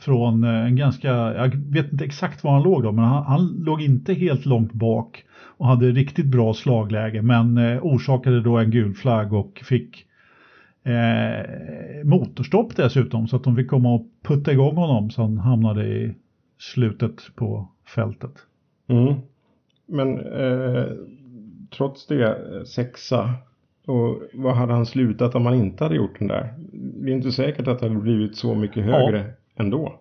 [0.00, 3.46] från eh, en ganska, jag vet inte exakt var han låg då, men han, han
[3.46, 8.70] låg inte helt långt bak och hade riktigt bra slagläge men eh, orsakade då en
[8.70, 10.06] gul flagg och fick
[10.84, 15.86] eh, motorstopp dessutom så att de fick komma och putta igång honom så han hamnade
[15.86, 16.14] i
[16.58, 18.34] slutet på fältet.
[18.88, 19.14] Mm.
[19.86, 20.86] Men eh,
[21.76, 23.34] trots det eh, sexa
[23.88, 26.54] och vad hade han slutat om han inte hade gjort den där?
[26.72, 29.18] Det är inte säkert att det hade blivit så mycket högre.
[29.18, 30.00] Ja ändå?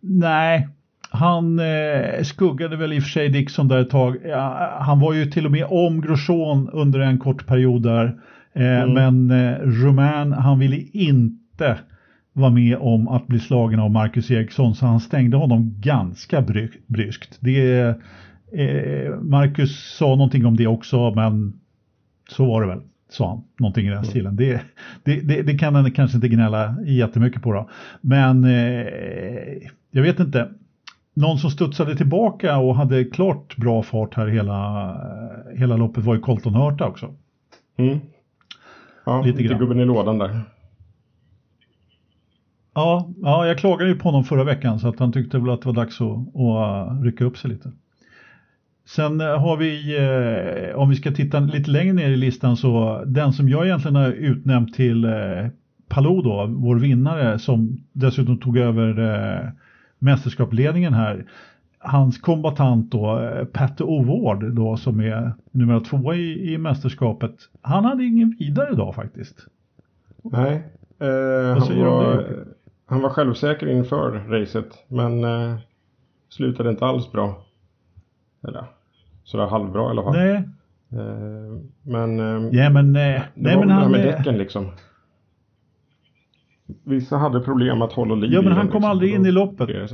[0.00, 0.68] Nej,
[1.10, 4.16] han eh, skuggade väl i och för sig Dixon där ett tag.
[4.24, 8.20] Ja, han var ju till och med om Grosjean under en kort period där.
[8.52, 8.92] Eh, mm.
[8.92, 11.78] Men eh, Romain, han ville inte
[12.32, 16.68] vara med om att bli slagen av Marcus Eriksson så han stängde honom ganska bry
[16.86, 17.38] bryskt.
[17.40, 17.94] Det,
[19.20, 21.60] Marcus sa någonting om det också men
[22.28, 24.10] så var det väl sa han, någonting i den mm.
[24.10, 24.36] stilen.
[24.36, 24.60] Det,
[25.04, 27.68] det, det, det, kan han kanske inte gnälla jättemycket på då.
[28.00, 28.86] Men eh,
[29.90, 30.50] jag vet inte.
[31.14, 35.00] Någon som studsade tillbaka och hade klart bra fart här hela,
[35.54, 37.14] hela loppet var ju Colton Hurta också.
[37.76, 37.98] Mm.
[39.06, 40.40] Ja, lite, lite gubben i lådan där.
[42.74, 45.62] Ja, ja, jag klagade ju på honom förra veckan så att han tyckte väl att
[45.62, 47.72] det var dags att, att rycka upp sig lite.
[48.86, 53.02] Sen eh, har vi, eh, om vi ska titta lite längre ner i listan, så
[53.06, 55.46] den som jag egentligen har utnämnt till eh,
[55.88, 59.48] Palou då, vår vinnare som dessutom tog över eh,
[59.98, 61.26] mästerskapsledningen här.
[61.78, 67.34] Hans kombatant då, eh, Patte Ovard då som är nummer två i, i mästerskapet.
[67.62, 69.46] Han hade ingen vidare idag faktiskt.
[70.22, 70.54] Nej,
[70.98, 72.26] eh, han, var,
[72.86, 75.56] han var självsäker inför racet men eh,
[76.28, 77.42] slutade inte alls bra.
[78.48, 78.64] Eller
[79.26, 80.16] sådär halvbra i alla fall.
[80.16, 80.34] Nej.
[80.92, 84.66] Eh, men, eh, ja, men, eh, det nej, men han, med däcken liksom.
[86.84, 88.90] Vissa hade problem att hålla liv Ja, men han kom liksom.
[88.90, 89.90] aldrig in i loppet.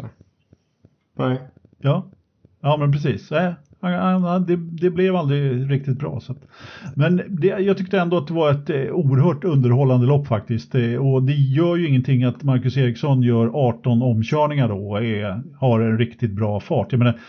[1.19, 1.41] Nej.
[1.79, 2.07] Ja,
[2.61, 3.31] ja men precis.
[3.31, 6.21] Nej, han, han, det, det, blev aldrig riktigt bra.
[6.21, 6.35] Så.
[6.95, 10.75] Men det, jag tyckte ändå att det var ett eh, oerhört underhållande lopp faktiskt.
[10.75, 15.43] Eh, och det gör ju ingenting att Marcus Eriksson gör 18 omkörningar då och är,
[15.59, 16.93] har en riktigt bra fart.
[16.93, 17.21] Jag menar,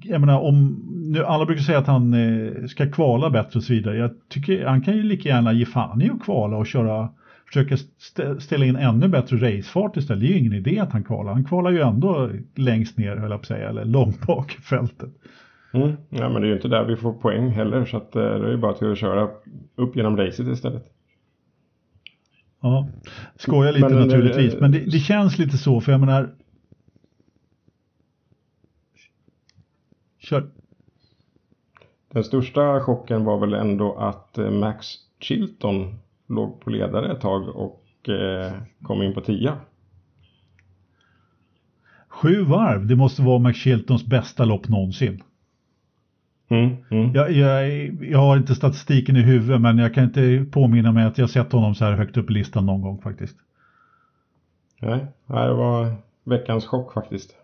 [0.00, 3.72] jag menar om, nu alla brukar säga att han eh, ska kvala bättre och så
[3.72, 3.96] vidare.
[3.96, 7.08] Jag tycker han kan ju lika gärna ge fan i att kvala och köra,
[7.46, 10.20] försöka st ställa in ännu bättre racefart istället.
[10.20, 11.32] Det är ju ingen idé att han kvalar.
[11.32, 14.60] Han kvalar ju ändå längst ner höll jag på att säga, eller långt bak i
[14.60, 15.10] fältet.
[15.72, 15.92] Mm.
[16.10, 18.46] Ja men det är ju inte där vi får poäng heller så att eh, det
[18.46, 19.28] är ju bara till att köra
[19.76, 20.84] upp genom racet istället.
[22.62, 22.88] Ja,
[23.36, 26.30] skojar lite men, eh, naturligtvis, men det, det, känns lite så för jag menar
[30.22, 30.50] Kör.
[32.12, 34.86] Den största chocken var väl ändå att eh, Max
[35.20, 38.52] Chilton låg på ledare ett tag och eh,
[38.82, 39.56] kom in på tia.
[42.08, 45.22] Sju varv, det måste vara Max Chiltons bästa lopp någonsin.
[46.48, 47.12] Mm, mm.
[47.14, 47.68] Jag, jag,
[48.02, 51.52] jag, har inte statistiken i huvudet men jag kan inte påminna mig att jag sett
[51.52, 53.36] honom så här högt upp i listan någon gång faktiskt.
[54.80, 55.94] Nej, det var
[56.24, 57.41] veckans chock faktiskt.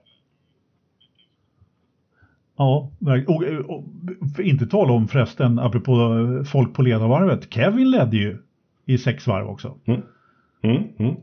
[2.58, 5.94] Ja, och, och, och, inte tala om förresten, apropå
[6.46, 7.52] folk på ledarvarvet.
[7.52, 8.38] Kevin ledde ju
[8.86, 9.74] i sex varv också.
[9.84, 10.00] Mm.
[10.62, 11.16] Mm, mm.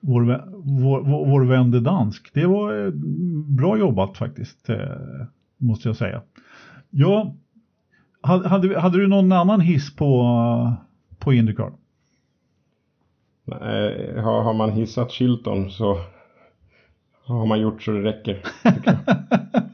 [0.00, 0.22] Vår,
[0.82, 2.30] vår, vår, vår vän dansk.
[2.34, 2.92] Det var eh,
[3.44, 4.76] bra jobbat faktiskt, eh,
[5.56, 6.22] måste jag säga.
[6.90, 7.34] Ja,
[8.20, 10.76] hade, hade du någon annan hiss på,
[11.18, 11.72] på Indycar?
[13.44, 15.98] Nej, har, har man hissat Chilton så
[17.24, 18.42] har man gjort så det räcker.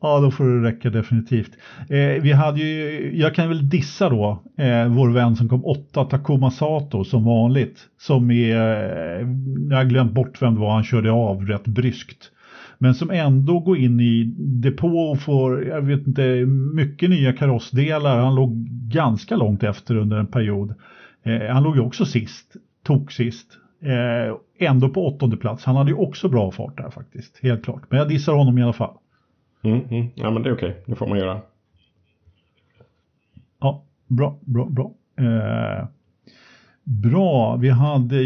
[0.00, 1.50] Ja, då får det räcka definitivt.
[1.88, 6.04] Eh, vi hade ju, jag kan väl dissa då eh, vår vän som kom åtta,
[6.04, 7.78] Takuma Sato, som vanligt.
[8.00, 9.28] Som är, eh,
[9.70, 12.30] jag har glömt bort vem det var, han körde av rätt bryskt.
[12.78, 18.18] Men som ändå går in i depå och får, jag vet inte, mycket nya karossdelar.
[18.18, 18.56] Han låg
[18.92, 20.74] ganska långt efter under en period.
[21.22, 23.46] Eh, han låg ju också sist, Tok sist.
[23.82, 24.34] Eh,
[24.68, 25.64] ändå på åttonde plats.
[25.64, 27.82] Han hade ju också bra fart där faktiskt, helt klart.
[27.88, 28.94] Men jag dissar honom i alla fall.
[29.62, 30.06] Mm, mm.
[30.14, 30.82] Ja, men det är okej.
[30.86, 31.40] Det får man göra.
[33.60, 34.94] Ja, bra, bra, bra.
[35.18, 35.86] Eh,
[36.84, 38.22] bra, vi hade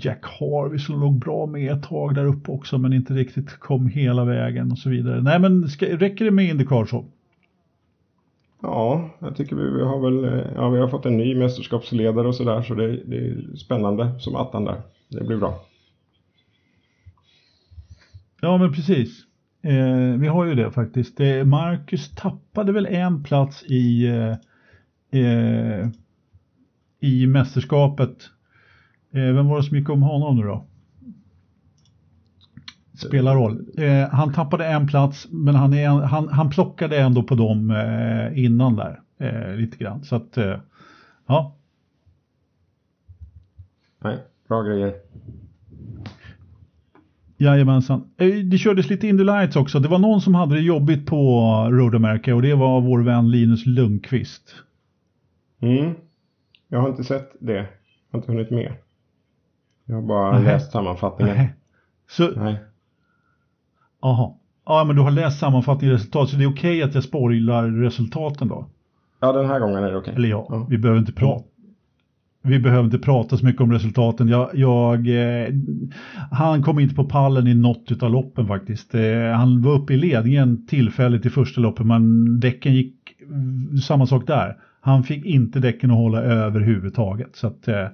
[0.00, 3.88] Jack Harvey som låg bra med ett tag där uppe också men inte riktigt kom
[3.88, 5.22] hela vägen och så vidare.
[5.22, 7.04] Nej men ska, räcker det med Indycar så?
[8.62, 12.28] Ja, jag tycker vi, vi har väl eh, ja, vi har fått en ny mästerskapsledare
[12.28, 14.82] och sådär så det, det är spännande som attan där.
[15.08, 15.64] Det blir bra.
[18.40, 19.26] Ja men precis.
[19.62, 21.20] Eh, vi har ju det faktiskt.
[21.20, 24.36] Eh, Marcus tappade väl en plats i, eh,
[25.20, 25.88] eh
[27.00, 28.30] i mästerskapet.
[29.12, 30.66] Eh, vem var det som gick om honom nu då?
[32.94, 33.66] Spelar roll.
[33.78, 38.44] Eh, han tappade en plats men han, är, han, han plockade ändå på dem eh,
[38.44, 39.00] innan där.
[39.18, 40.04] Eh, lite grann.
[40.04, 40.58] Så att, eh,
[41.26, 41.56] ja.
[43.98, 44.94] Nej, bra grejer.
[47.42, 48.10] Jajamensan.
[48.16, 49.78] Eh, det kördes lite Indy Lights också.
[49.78, 51.16] Det var någon som hade det jobbigt på
[51.70, 54.54] Road America och det var vår vän Linus Lundqvist.
[55.60, 55.94] Mm.
[56.68, 57.52] Jag har inte sett det.
[57.52, 57.66] Jag
[58.10, 58.72] har inte hunnit med.
[59.84, 60.44] Jag har bara Nej.
[60.44, 61.36] läst sammanfattningen.
[61.36, 61.54] Nej.
[62.08, 62.30] Så...
[62.36, 62.56] Nej.
[64.02, 64.32] Jaha.
[64.66, 67.68] Ja, men du har läst sammanfattningen resultat så det är okej okay att jag spoilar
[67.68, 68.66] resultaten då?
[69.20, 69.98] Ja, den här gången är det okej.
[69.98, 70.14] Okay.
[70.14, 71.44] Eller ja, ja, vi behöver inte prata
[72.42, 74.28] vi behöver inte prata så mycket om resultaten.
[74.28, 75.48] Jag, jag eh,
[76.30, 78.94] han kom inte på pallen i något av loppen faktiskt.
[78.94, 82.94] Eh, han var uppe i ledningen tillfälligt i första loppet men däcken gick
[83.28, 84.56] mm, samma sak där.
[84.84, 87.36] Han fick inte däcken att hålla överhuvudtaget.
[87.36, 87.86] Så att, eh,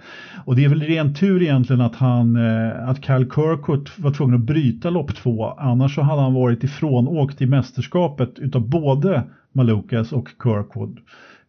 [0.45, 4.35] och det är väl ren tur egentligen att, han, eh, att Kyle Kirkwood var tvungen
[4.35, 5.47] att bryta lopp två.
[5.59, 9.23] Annars så hade han varit ifrånåkt i mästerskapet utav både
[9.53, 10.99] Malukas och Kirkwood.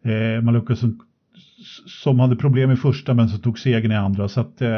[0.02, 1.00] Eh, Malukas som
[1.86, 4.28] som hade problem i första men som tog segern i andra.
[4.28, 4.68] Så att, eh,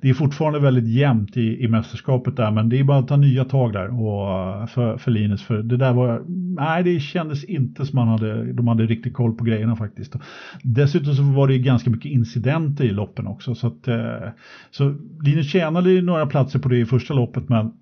[0.00, 3.16] det är fortfarande väldigt jämnt i, i mästerskapet där men det är bara att ta
[3.16, 5.42] nya tag där och, för, för Linus.
[5.42, 6.22] För det där var,
[6.56, 10.16] nej det kändes inte som man hade, de hade riktigt koll på grejerna faktiskt.
[10.62, 13.54] Dessutom så var det ganska mycket incidenter i loppen också.
[13.54, 14.28] Så, att, eh,
[14.70, 17.72] så Linus tjänade några platser på det i första loppet men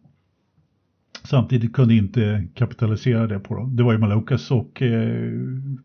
[1.24, 3.76] Samtidigt kunde inte kapitalisera det på dem.
[3.76, 5.32] Det var ju Malukas och eh,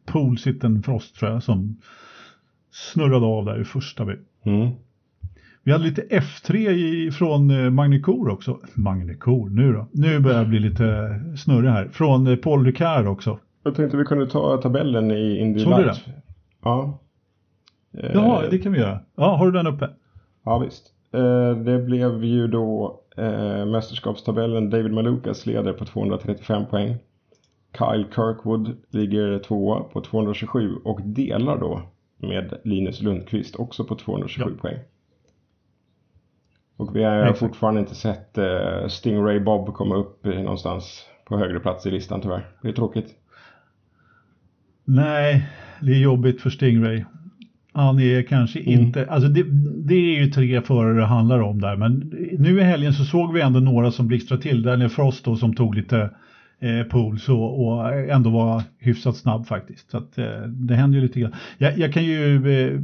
[0.05, 1.77] Poolsitten Frost tror jag som
[2.73, 4.19] snurrade av där i första bit.
[4.43, 4.69] Mm.
[5.63, 8.59] Vi hade lite F3 i, från eh, Magnicor också.
[8.73, 9.87] Magnicor, nu då?
[9.91, 11.87] Nu börjar det bli lite snurrig här.
[11.87, 13.39] Från eh, Paul Ricard också.
[13.63, 15.95] Jag tänkte vi kunde ta tabellen i Indy Såg du den?
[16.63, 16.99] Ja.
[18.13, 18.99] Jaha, det kan vi göra.
[19.15, 19.89] Ja, har du den uppe?
[20.45, 20.83] Ja, visst.
[21.11, 22.99] Eh, det blev ju då
[23.67, 26.95] mästerskapstabellen David Malukas leder på 235 poäng.
[27.77, 31.81] Kyle Kirkwood ligger tvåa på 227 och delar då
[32.17, 34.61] med Linus Lundqvist också på 227 ja.
[34.61, 34.79] poäng.
[36.77, 37.39] Och vi har Exakt.
[37.39, 42.47] fortfarande inte sett uh, Stingray Bob komma upp någonstans på högre plats i listan tyvärr.
[42.61, 43.15] Det är tråkigt.
[44.85, 45.49] Nej,
[45.81, 47.03] det är jobbigt för Stingray.
[47.73, 48.79] Han är kanske mm.
[48.79, 49.43] inte, alltså det,
[49.87, 53.33] det, är ju tre förare det handlar om där men nu i helgen så såg
[53.33, 54.63] vi ändå några som blixtrade till.
[54.63, 56.09] Daniel Frost då som tog lite
[56.63, 59.91] eh, pools och, och, ändå vara hyfsat snabb faktiskt.
[59.91, 61.33] Så att, eh, det händer ju lite grann.
[61.57, 62.79] Jag, jag kan ju eh,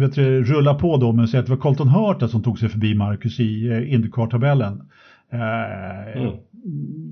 [0.00, 2.58] vet du, rulla på då med att säga att det var Colton Hurta som tog
[2.58, 4.88] sig förbi Marcus i eh, Indycar-tabellen.
[5.30, 6.36] Eh, mm.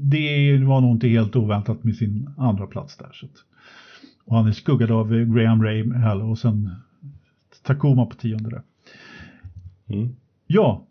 [0.03, 3.11] Det var nog inte helt oväntat med sin andra plats där.
[3.12, 3.32] Så att,
[4.24, 6.70] och han är skuggad av eh, Graham Rahal och sen
[7.62, 8.62] Takuma på tionde där.
[9.88, 10.16] Mm.
[10.46, 10.86] Ja,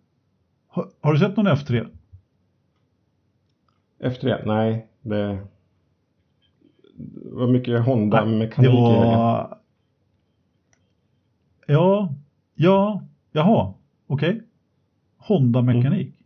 [0.68, 1.88] har, har, du sett någon F3?
[4.04, 4.42] F3?
[4.46, 5.40] Nej, det
[7.32, 9.58] var mycket Honda-mekanik det var...
[11.68, 12.14] Ja,
[12.56, 13.74] ja, jaha,
[14.08, 14.30] okej.
[14.30, 14.42] Okay.
[15.18, 16.08] Honda-mekanik.
[16.08, 16.18] Mm.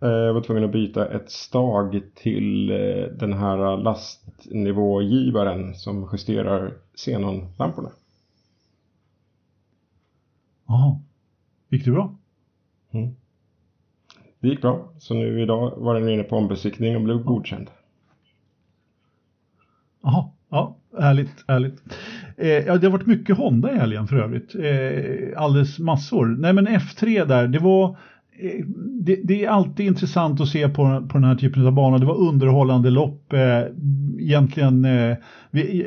[0.00, 6.72] Eh, jag var tvungen att byta ett stag till eh, den här lastnivågivaren som justerar
[6.94, 7.90] xenonlamporna.
[10.66, 11.00] Jaha,
[11.68, 12.14] gick det bra?
[12.90, 13.14] Mm.
[14.44, 17.70] Det gick bra, så nu idag var den inne på ombesiktning och blev godkänd.
[20.02, 21.82] Jaha, ja, härligt, härligt.
[22.36, 24.54] Eh, ja, det har varit mycket Honda i helgen för övrigt.
[24.54, 26.26] Eh, alldeles massor.
[26.26, 27.96] Nej men F3 där, det var
[29.00, 31.98] det, det, är alltid intressant att se på, på den här typen av banor.
[31.98, 33.32] Det var underhållande lopp.
[33.32, 33.62] Eh,
[34.18, 35.16] egentligen, eh,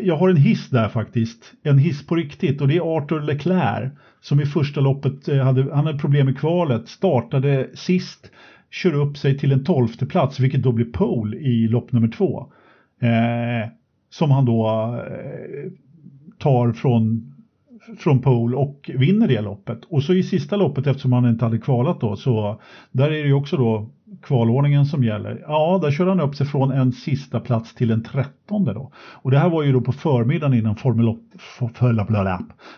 [0.03, 1.53] jag har en hiss där faktiskt.
[1.63, 3.91] En hiss på riktigt och det är Arthur Leclerc
[4.21, 6.87] som i första loppet eh, hade, han hade problem med kvalet.
[6.87, 8.31] Startade sist,
[8.71, 12.51] kör upp sig till en tolfte plats vilket då blir pole i lopp nummer två.
[13.01, 13.69] Eh,
[14.09, 14.67] som han då
[15.07, 15.71] eh,
[16.37, 17.33] tar från
[17.97, 19.85] från pole och vinner det loppet.
[19.89, 22.61] Och så i sista loppet eftersom han inte hade kvalat då så
[22.91, 23.89] där är det ju också då
[24.23, 25.43] kvalordningen som gäller.
[25.47, 28.91] Ja, där kör han upp sig från en sista plats till en trettonde då.
[28.95, 31.15] Och det här var ju då på förmiddagen innan Formel,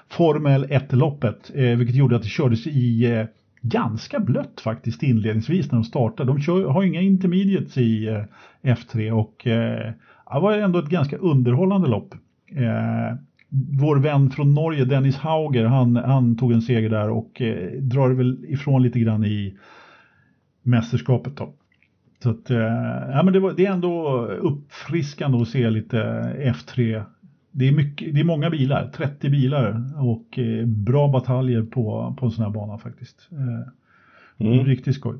[0.09, 3.25] Formel 1-loppet, eh, vilket gjorde att det kördes i eh,
[3.61, 6.31] ganska blött faktiskt inledningsvis när de startade.
[6.31, 8.23] De kör, har inga intermediates i eh,
[8.75, 9.91] F3 och eh,
[10.33, 12.13] det var ändå ett ganska underhållande lopp.
[12.55, 13.17] Eh,
[13.51, 18.09] vår vän från Norge, Dennis Hauger, han, han tog en seger där och eh, drar
[18.09, 19.57] väl ifrån lite grann i
[20.63, 21.53] mästerskapet då.
[22.23, 22.57] Så att, eh,
[23.11, 25.97] ja, men det, var, det, är ändå uppfriskande att se lite
[26.37, 27.03] F3.
[27.51, 32.25] Det är, mycket, det är många bilar, 30 bilar och eh, bra bataljer på, på
[32.25, 33.29] en sån här bana faktiskt.
[33.31, 34.65] Eh, mm.
[34.65, 35.17] Riktigt skoj.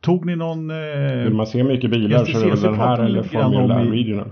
[0.00, 0.70] Tog ni någon...
[0.70, 4.30] Eh, Vill man se mycket bilar så är det den här eller Formula Regional.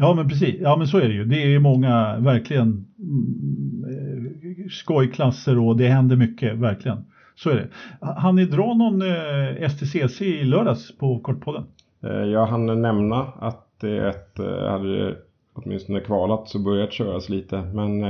[0.00, 1.24] Ja men precis, ja men så är det ju.
[1.24, 7.04] Det är många verkligen mm, eh, skojklasser och det händer mycket, verkligen.
[7.34, 7.68] Så är det.
[8.00, 11.64] Han ni dra någon eh, STCC i lördags på Kortpodden?
[12.02, 14.38] Eh, jag hann nämna att det är ett,
[14.70, 15.16] hade
[15.52, 18.00] åtminstone kvalat så börjat köras lite men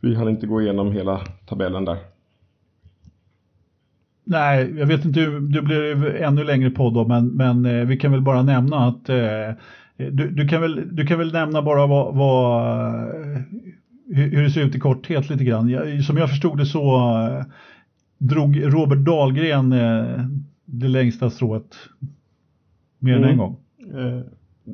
[0.00, 2.11] vi hann inte gå igenom hela tabellen där.
[4.24, 8.12] Nej, jag vet inte, det blir ännu längre podd då, men, men eh, vi kan
[8.12, 9.50] väl bara nämna att eh,
[9.96, 12.92] du, du, kan väl, du kan väl nämna bara vad, vad
[14.14, 15.68] hur, det ser ut i korthet lite grann.
[15.68, 16.96] Jag, som jag förstod det så
[17.26, 17.44] eh,
[18.18, 20.26] drog Robert Dahlgren eh,
[20.64, 21.76] det längsta strået
[22.98, 23.24] mer mm.
[23.24, 23.56] än en gång.
[23.94, 24.20] Eh,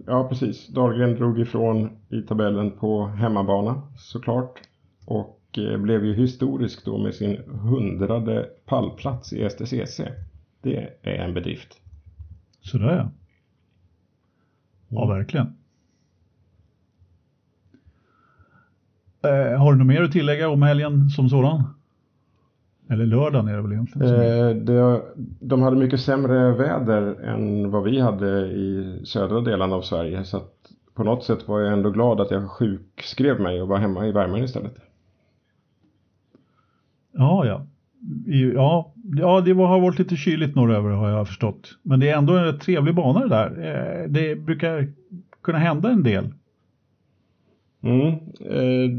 [0.06, 0.68] ja, precis.
[0.68, 4.60] Dahlgren drog ifrån i tabellen på hemmabana såklart.
[5.06, 5.37] Och Eh,
[5.78, 10.00] blev ju historisk då med sin hundrade pallplats i STCC.
[10.62, 11.80] Det är en bedrift.
[12.60, 13.10] Sådär ja.
[14.88, 15.16] Ja, mm.
[15.16, 15.46] verkligen.
[19.22, 21.64] Eh, har du något mer att tillägga om helgen som sådan?
[22.90, 24.14] Eller lördagen är det väl egentligen?
[24.14, 25.02] Eh, det,
[25.40, 30.24] de hade mycket sämre väder än vad vi hade i södra delarna av Sverige.
[30.24, 30.54] Så att
[30.94, 34.12] på något sätt var jag ändå glad att jag sjukskrev mig och var hemma i
[34.12, 34.87] värmen istället.
[37.12, 37.66] Ja, ja.
[38.54, 41.78] Ja, ja det har varit lite kyligt norröver har jag förstått.
[41.82, 43.50] Men det är ändå en rätt trevlig bana det där.
[43.50, 44.92] Eh, det brukar
[45.42, 46.28] kunna hända en del.
[47.80, 48.08] Mm,
[48.40, 48.90] eh,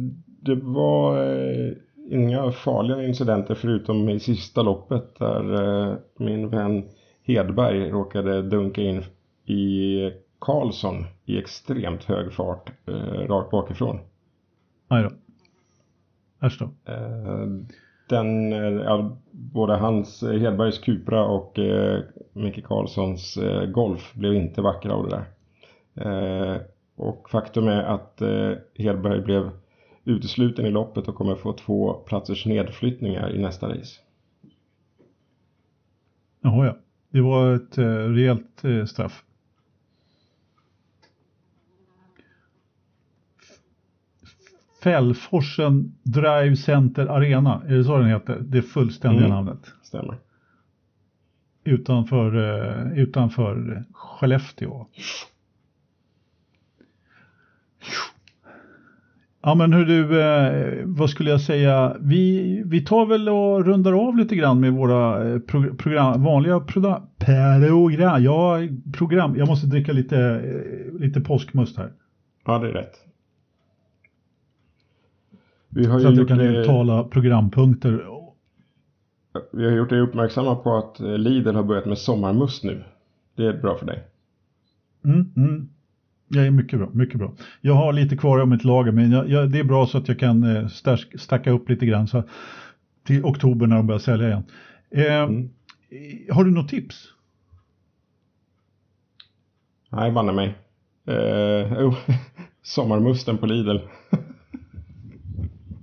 [0.41, 1.72] det var eh,
[2.10, 6.84] inga farliga incidenter förutom i sista loppet där min vän
[7.24, 9.03] Hedberg råkade dunka in
[9.45, 9.99] i
[10.39, 12.72] Karlsson i extremt hög fart
[13.28, 13.99] rakt bakifrån.
[14.88, 15.10] Aj då.
[16.47, 16.70] Äsch då
[18.10, 22.01] den, eh, ja, både hans eh, Hedbergs Cupra och eh,
[22.34, 25.26] Micke Karlssons eh, Golf blev inte vackra av det där.
[25.95, 26.62] Eh,
[26.95, 29.51] och faktum är att eh, Hedberg blev
[30.03, 33.99] utesluten i loppet och kommer få två platsers nedflyttningar i nästa race.
[36.41, 36.78] Jaha ja,
[37.10, 39.24] det var ett eh, rejält eh, straff.
[44.84, 48.38] Fällforsen Drive Center Arena, är det så den heter?
[48.41, 49.36] Det fullständiga mm.
[49.36, 49.73] namnet.
[49.84, 50.17] Stämmer.
[51.63, 54.88] Utanför, uh, utanför Skellefteå.
[59.41, 64.07] Ja men hur du, eh, vad skulle jag säga, vi, vi tar väl och rundar
[64.07, 68.59] av lite grann med våra eh, pro, program, vanliga program, program, ja,
[68.93, 71.91] program, jag måste dricka lite, eh, lite påskmust här.
[72.45, 73.09] Ja det är rätt.
[75.70, 78.05] Vi har så att du kan uttala programpunkter.
[79.51, 82.84] Vi har gjort dig uppmärksamma på att eh, Lidl har börjat med sommarmust nu.
[83.36, 84.03] Det är bra för dig.
[85.05, 85.70] Mm, mm.
[86.28, 87.34] Det är mycket bra, mycket bra.
[87.61, 90.07] Jag har lite kvar av mitt lager men jag, jag, det är bra så att
[90.07, 90.67] jag kan eh,
[91.17, 92.24] stacka upp lite grann så
[93.03, 94.43] till oktober när de börjar sälja igen.
[94.91, 95.49] Eh, mm.
[96.32, 97.07] Har du något tips?
[99.89, 100.55] Nej, banne mig.
[101.05, 101.97] Eh, oh,
[102.63, 103.78] sommarmusten på Lidl.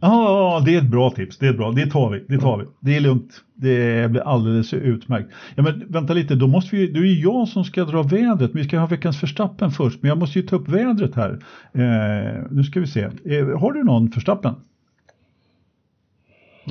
[0.00, 1.38] Ja, det är ett bra tips.
[1.38, 1.72] Det är bra.
[1.72, 2.24] Det tar vi.
[2.28, 2.64] Det tar vi.
[2.80, 3.42] Det är lugnt.
[3.54, 5.30] Det blir alldeles utmärkt.
[5.54, 8.50] Ja, men vänta lite, då måste vi, det är ju jag som ska dra vädret.
[8.54, 11.38] Vi ska ha veckans förstappen först, men jag måste ju ta upp vädret här.
[11.72, 13.00] Eh, nu ska vi se.
[13.24, 14.54] Eh, har du någon förstappen?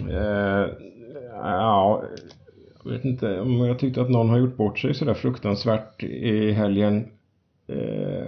[0.09, 0.69] Eh,
[1.32, 2.03] ja,
[2.84, 6.51] jag vet inte om jag tyckte att någon har gjort bort sig sådär fruktansvärt i
[6.51, 7.05] helgen.
[7.67, 8.28] Eh,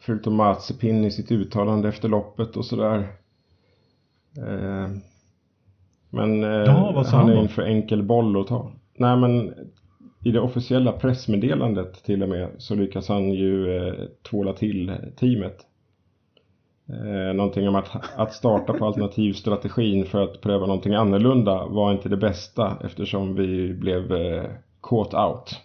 [0.00, 3.06] förutom Mazepin i sitt uttalande efter loppet och sådär.
[4.38, 4.88] Eh,
[6.10, 8.72] men eh, Ja, han är en för enkel boll att ta.
[8.98, 9.54] Nej men
[10.24, 13.94] i det officiella pressmeddelandet till och med så lyckas han ju eh,
[14.30, 15.66] tvåla till teamet.
[16.88, 22.08] Eh, någonting om att, att starta på alternativstrategin för att pröva någonting annorlunda var inte
[22.08, 24.44] det bästa eftersom vi blev eh,
[24.82, 25.60] caught out.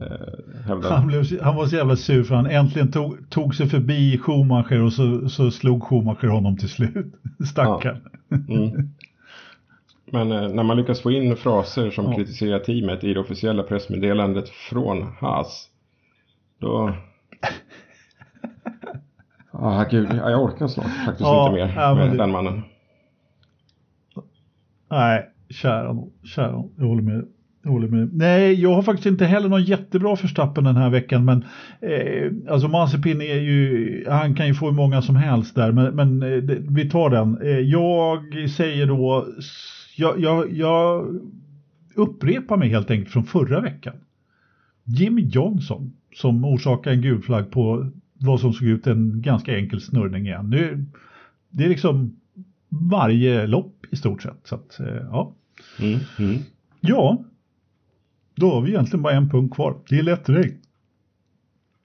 [0.00, 4.18] Eh, Han, blev, han var så jävla sur för han äntligen tog, tog sig förbi
[4.18, 7.14] Schumacher och så, så slog Schumacher honom till slut.
[7.50, 8.00] Stackarn.
[8.48, 8.90] Mm.
[10.12, 12.14] Men eh, när man lyckas få in fraser som Ja.
[12.16, 15.68] kritiserar teamet i det officiella pressmeddelandet från Haas.
[16.58, 16.92] Då...
[19.58, 22.62] Ah, gud, ja, jag orkar snart faktiskt Ja, inte mer ja, med det- den mannen.
[24.90, 26.64] Nej, kära kära.
[26.76, 27.26] Jag håller med.
[27.66, 28.14] Jag håller med.
[28.14, 31.44] Nej, jag har faktiskt inte heller någon jättebra förstappen den här veckan, men
[31.80, 35.94] eh, alltså Mazepin är ju, han kan ju få hur många som helst där, men,
[35.94, 37.40] men eh, det, vi tar den.
[37.42, 39.26] Eh, jag säger då,
[39.96, 41.06] jag, jag, jag
[41.94, 43.94] upprepar mig helt enkelt från förra veckan.
[44.84, 49.80] Jimmy Johnson som orsakade en gul flagg på vad som såg ut en ganska enkel
[49.80, 50.50] snurrning igen.
[50.50, 50.84] Nu,
[51.50, 52.16] det är liksom
[52.68, 54.40] varje lopp i stort sett.
[54.44, 55.32] Så att, eh, ja.
[55.80, 56.38] Mm, mm.
[56.80, 57.24] ja,
[58.36, 59.76] då har vi egentligen bara en punkt kvar.
[59.88, 60.58] Det är lätt regn.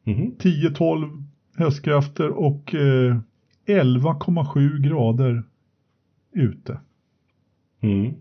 [0.03, 0.35] Mhm.
[0.39, 1.23] 10-12
[1.57, 3.17] hästkrafter och eh,
[3.67, 5.43] 11,7 grader
[6.33, 6.79] ute.
[7.81, 8.13] Mm.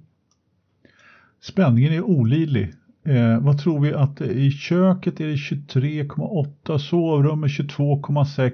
[1.41, 2.73] Spänningen är olidlig.
[3.05, 4.31] Eh, vad tror vi att det är?
[4.31, 8.53] i köket är det 23,8, sovrummet 22,6.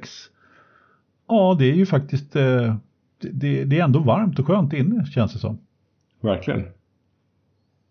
[1.28, 2.76] Ja, det är ju faktiskt, eh,
[3.20, 5.58] det- det, det är ändå varmt och skönt inne känns det som.
[6.20, 6.64] Verkligen.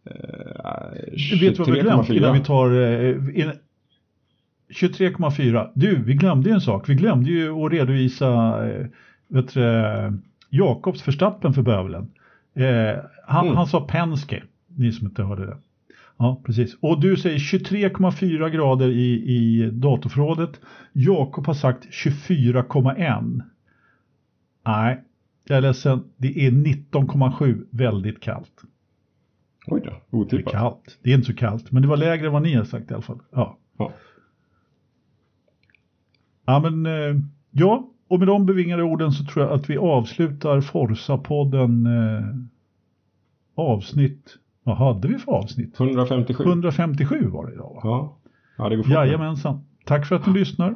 [0.05, 0.91] Eh,
[1.31, 2.17] Du vet vad vi glömt 23,4.
[2.17, 2.71] innan vi tar...
[2.81, 3.51] Eh, in,
[4.69, 5.71] 23,4.
[5.75, 6.89] Du, vi glömde ju en sak.
[6.89, 8.27] Vi glömde ju att redovisa
[8.69, 8.85] eh,
[9.27, 10.11] vet du, eh,
[10.49, 12.11] Jakobs förstappen för bövelen.
[12.55, 13.57] Eh, han, Mm.
[13.57, 15.57] han sa Penske, ni som inte hörde det.
[16.17, 16.77] Ja, precis.
[16.81, 20.59] Och du säger 23,4 grader i, i datorförrådet.
[20.93, 23.41] Jakob har sagt 24,1.
[24.65, 25.01] Nej,
[25.47, 26.03] jag är ledsen.
[26.17, 27.65] Det är 19,7.
[27.69, 28.51] Väldigt kallt.
[29.67, 30.53] Oj då, Det är otippat.
[30.53, 30.97] kallt.
[31.03, 32.93] Det är inte så kallt, men det var lägre än vad ni har sagt i
[32.93, 33.19] alla fall.
[33.31, 33.91] Ja, Ja.
[36.45, 40.61] ja men eh, ja, och med de bevingade orden så tror jag att vi avslutar
[40.61, 42.23] Forsa-podden eh,
[43.55, 45.79] avsnitt, vad hade vi för avsnitt?
[45.79, 46.43] 157.
[46.43, 47.81] 157 var det idag va?
[47.83, 48.17] Ja.
[48.57, 48.91] ja, det går fort.
[48.93, 49.59] Jajamensan.
[49.85, 50.75] Tack för att ni lyssnar.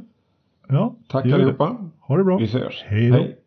[0.68, 1.78] Ja, Tack allihopa.
[2.00, 2.38] Ha det bra.
[2.38, 2.74] Vi ses.
[2.86, 3.16] Hej då.
[3.16, 3.38] Hej.